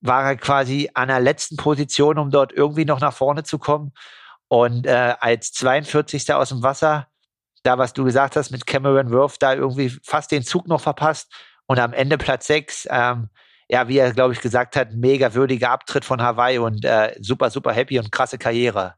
[0.00, 3.92] war er quasi an der letzten Position, um dort irgendwie noch nach vorne zu kommen.
[4.48, 6.32] Und äh, als 42.
[6.32, 7.08] aus dem Wasser
[7.68, 11.30] da, was du gesagt hast mit Cameron Worth, da irgendwie fast den Zug noch verpasst
[11.66, 12.88] und am Ende Platz 6.
[12.90, 13.28] Ähm,
[13.68, 17.50] ja, wie er, glaube ich, gesagt hat, mega würdiger Abtritt von Hawaii und äh, super,
[17.50, 18.94] super happy und krasse Karriere.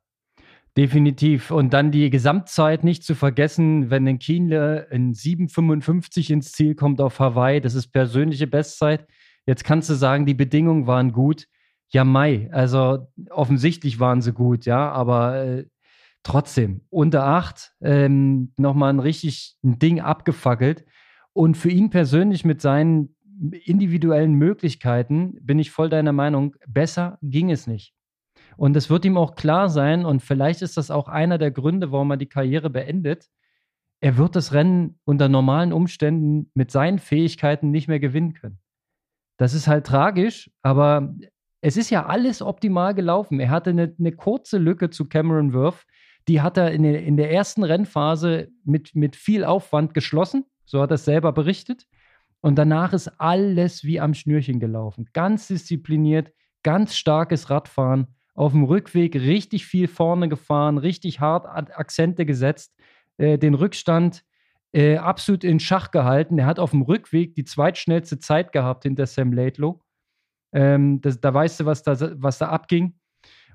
[0.76, 1.50] Definitiv.
[1.50, 7.00] Und dann die Gesamtzeit nicht zu vergessen, wenn ein Kienle in 7,55 ins Ziel kommt
[7.00, 9.04] auf Hawaii, das ist persönliche Bestzeit.
[9.46, 11.46] Jetzt kannst du sagen, die Bedingungen waren gut.
[11.88, 12.48] Ja, Mai.
[12.52, 15.64] Also offensichtlich waren sie gut, ja, aber äh,
[16.22, 20.84] trotzdem, unter acht, ähm, nochmal ein richtig ein Ding abgefackelt.
[21.32, 23.16] Und für ihn persönlich mit seinen
[23.64, 27.94] individuellen Möglichkeiten bin ich voll deiner Meinung, besser ging es nicht.
[28.56, 31.92] Und es wird ihm auch klar sein, und vielleicht ist das auch einer der Gründe,
[31.92, 33.30] warum er die Karriere beendet.
[34.00, 38.58] Er wird das Rennen unter normalen Umständen mit seinen Fähigkeiten nicht mehr gewinnen können.
[39.38, 41.14] Das ist halt tragisch, aber
[41.62, 43.40] es ist ja alles optimal gelaufen.
[43.40, 45.86] Er hatte eine, eine kurze Lücke zu Cameron Worth,
[46.30, 50.44] die hat er in der, in der ersten Rennphase mit, mit viel Aufwand geschlossen.
[50.64, 51.88] So hat er es selber berichtet.
[52.40, 55.08] Und danach ist alles wie am Schnürchen gelaufen.
[55.12, 58.06] Ganz diszipliniert, ganz starkes Radfahren.
[58.34, 62.76] Auf dem Rückweg richtig viel vorne gefahren, richtig hart Akzente gesetzt,
[63.18, 64.22] äh, den Rückstand
[64.70, 66.38] äh, absolut in Schach gehalten.
[66.38, 69.80] Er hat auf dem Rückweg die zweitschnellste Zeit gehabt hinter Sam Laidlow.
[70.52, 72.99] Ähm, das, da weißt du, was da, was da abging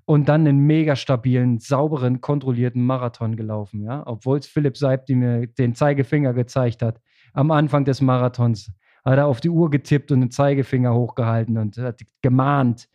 [0.05, 5.15] und dann einen mega stabilen, sauberen, kontrollierten Marathon gelaufen, ja, obwohl es Philipp Seib, die
[5.15, 7.01] mir den Zeigefinger gezeigt hat,
[7.33, 8.71] am Anfang des Marathons
[9.03, 12.87] hat er auf die Uhr getippt und den Zeigefinger hochgehalten und hat gemahnt,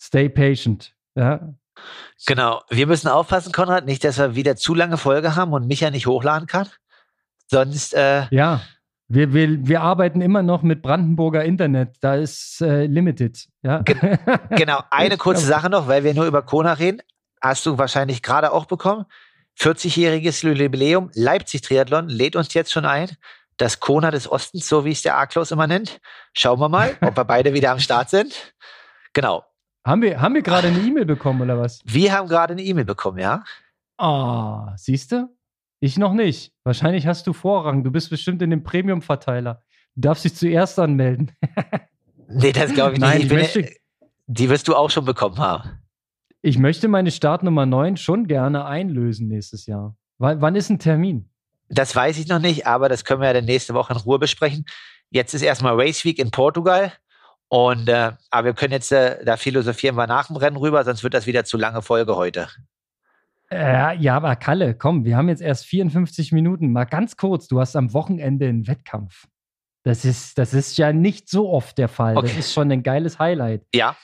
[0.00, 1.54] stay patient, ja.
[2.26, 2.62] Genau.
[2.70, 6.08] Wir müssen aufpassen, Konrad, nicht, dass wir wieder zu lange Folge haben und Micha nicht
[6.08, 6.68] hochladen kann.
[7.46, 8.62] Sonst, äh, ja.
[9.10, 11.96] Wir, wir, wir arbeiten immer noch mit Brandenburger Internet.
[12.00, 13.48] Da ist äh, limited.
[13.62, 13.80] Ja?
[13.80, 14.18] Ge
[14.50, 14.82] genau.
[14.90, 17.00] Eine kurze Sache noch, weil wir nur über Kona reden.
[17.40, 19.06] Hast du wahrscheinlich gerade auch bekommen.
[19.58, 21.10] 40-jähriges Jubiläum.
[21.14, 23.10] Leipzig Triathlon lädt uns jetzt schon ein.
[23.56, 26.00] Das Kona des Ostens, so wie es der A-Klaus immer nennt.
[26.34, 28.54] Schauen wir mal, ob wir beide wieder am Start sind.
[29.14, 29.42] Genau.
[29.86, 31.80] Haben wir, haben wir gerade eine E-Mail bekommen oder was?
[31.84, 33.42] Wir haben gerade eine E-Mail bekommen, ja.
[33.96, 35.28] Ah, oh, siehst du?
[35.80, 36.52] Ich noch nicht.
[36.64, 37.84] Wahrscheinlich hast du Vorrang.
[37.84, 39.62] Du bist bestimmt in dem Premium-Verteiler.
[39.94, 41.32] Du darfst dich zuerst anmelden.
[42.28, 43.08] nee, das glaube ich nicht.
[43.08, 43.70] Nein, ich möchte,
[44.26, 45.82] die wirst du auch schon bekommen haben.
[46.42, 49.96] Ich möchte meine Startnummer 9 schon gerne einlösen nächstes Jahr.
[50.18, 51.30] W wann ist ein Termin?
[51.68, 54.18] Das weiß ich noch nicht, aber das können wir ja dann nächste Woche in Ruhe
[54.18, 54.64] besprechen.
[55.10, 56.92] Jetzt ist erstmal Race Week in Portugal.
[57.48, 61.02] Und äh, aber wir können jetzt äh, da philosophieren wir nach dem Rennen rüber, sonst
[61.02, 62.48] wird das wieder zu lange Folge heute.
[63.50, 66.72] Äh, ja, aber Kalle, komm, wir haben jetzt erst 54 Minuten.
[66.72, 69.26] Mal ganz kurz, du hast am Wochenende einen Wettkampf.
[69.84, 72.16] Das ist, das ist ja nicht so oft der Fall.
[72.16, 72.26] Okay.
[72.26, 73.64] Das ist schon ein geiles Highlight.
[73.74, 73.96] Ja.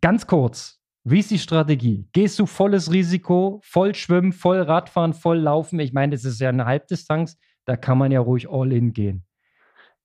[0.00, 0.78] Ganz kurz.
[1.02, 2.08] Wie ist die Strategie?
[2.12, 5.78] Gehst du volles Risiko, voll schwimmen, voll Radfahren, voll laufen?
[5.80, 7.36] Ich meine, das ist ja eine Halbdistanz,
[7.66, 9.26] da kann man ja ruhig all in gehen.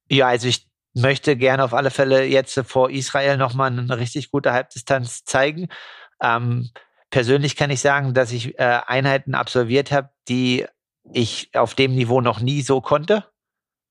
[0.10, 4.52] Ja, also ich möchte gerne auf alle Fälle jetzt vor Israel nochmal eine richtig gute
[4.52, 5.70] Halbdistanz zeigen.
[6.22, 6.70] Ähm,
[7.10, 10.66] persönlich kann ich sagen, dass ich äh, Einheiten absolviert habe, die
[11.12, 13.26] ich auf dem Niveau noch nie so konnte.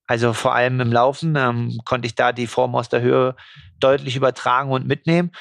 [0.07, 3.37] Also vor allem im Laufen ähm, konnte ich da die Form aus der Höhe
[3.79, 5.33] deutlich übertragen und mitnehmen.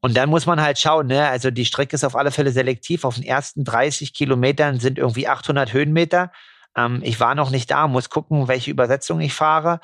[0.00, 1.28] Und dann muss man halt schauen, ne?
[1.28, 3.04] also die Strecke ist auf alle Fälle selektiv.
[3.04, 6.30] Auf den ersten 30 Kilometern sind irgendwie 800 Höhenmeter.
[6.76, 9.80] Ähm, ich war noch nicht da, muss gucken, welche Übersetzung ich fahre.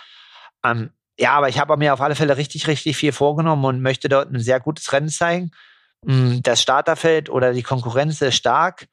[0.65, 4.09] Ähm, ja, aber ich habe mir auf alle Fälle richtig, richtig viel vorgenommen und möchte
[4.09, 5.51] dort ein sehr gutes Rennen zeigen.
[6.05, 8.89] Mm, das Starterfeld oder die Konkurrenz ist stark.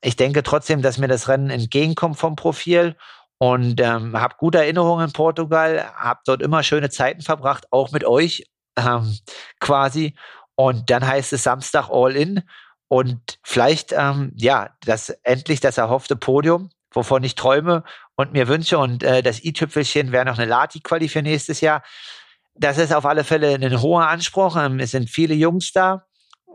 [0.00, 2.96] Ich denke trotzdem, dass mir das Rennen entgegenkommt vom Profil
[3.38, 8.04] und ähm, habe gute Erinnerungen in Portugal, habe dort immer schöne Zeiten verbracht, auch mit
[8.04, 8.44] euch
[8.78, 9.18] ähm,
[9.60, 10.14] quasi.
[10.54, 12.42] Und dann heißt es Samstag All In
[12.88, 17.84] und vielleicht ähm, ja das endlich das erhoffte Podium, wovon ich träume
[18.16, 18.78] und mir wünsche.
[18.78, 21.82] Und äh, das i-Tüpfelchen wäre noch eine Lati-Quali für nächstes Jahr.
[22.54, 24.56] Das ist auf alle Fälle ein hoher Anspruch.
[24.56, 26.06] Ähm, es sind viele Jungs da.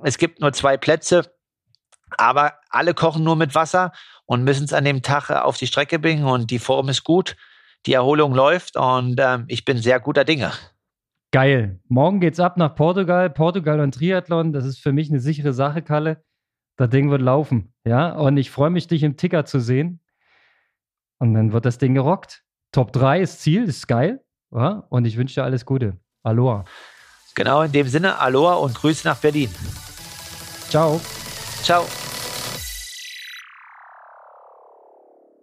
[0.03, 1.33] Es gibt nur zwei Plätze,
[2.17, 3.91] aber alle kochen nur mit Wasser
[4.25, 7.03] und müssen es an dem Tag äh, auf die Strecke bringen und die Form ist
[7.03, 7.35] gut,
[7.85, 10.51] die Erholung läuft und ähm, ich bin sehr guter Dinge.
[11.31, 11.79] Geil.
[11.87, 13.29] Morgen geht's ab nach Portugal.
[13.29, 16.23] Portugal und Triathlon, das ist für mich eine sichere Sache, Kalle.
[16.75, 18.13] Das Ding wird laufen, ja.
[18.13, 20.01] Und ich freue mich, dich im Ticker zu sehen.
[21.19, 22.43] Und dann wird das Ding gerockt.
[22.71, 24.23] Top 3 ist Ziel, ist geil.
[24.51, 24.85] Ja?
[24.89, 25.97] Und ich wünsche dir alles Gute.
[26.23, 26.65] Aloha.
[27.35, 29.53] Genau in dem Sinne, Aloha und Grüße nach Berlin.
[30.69, 30.99] Ciao.
[31.63, 31.85] Ciao.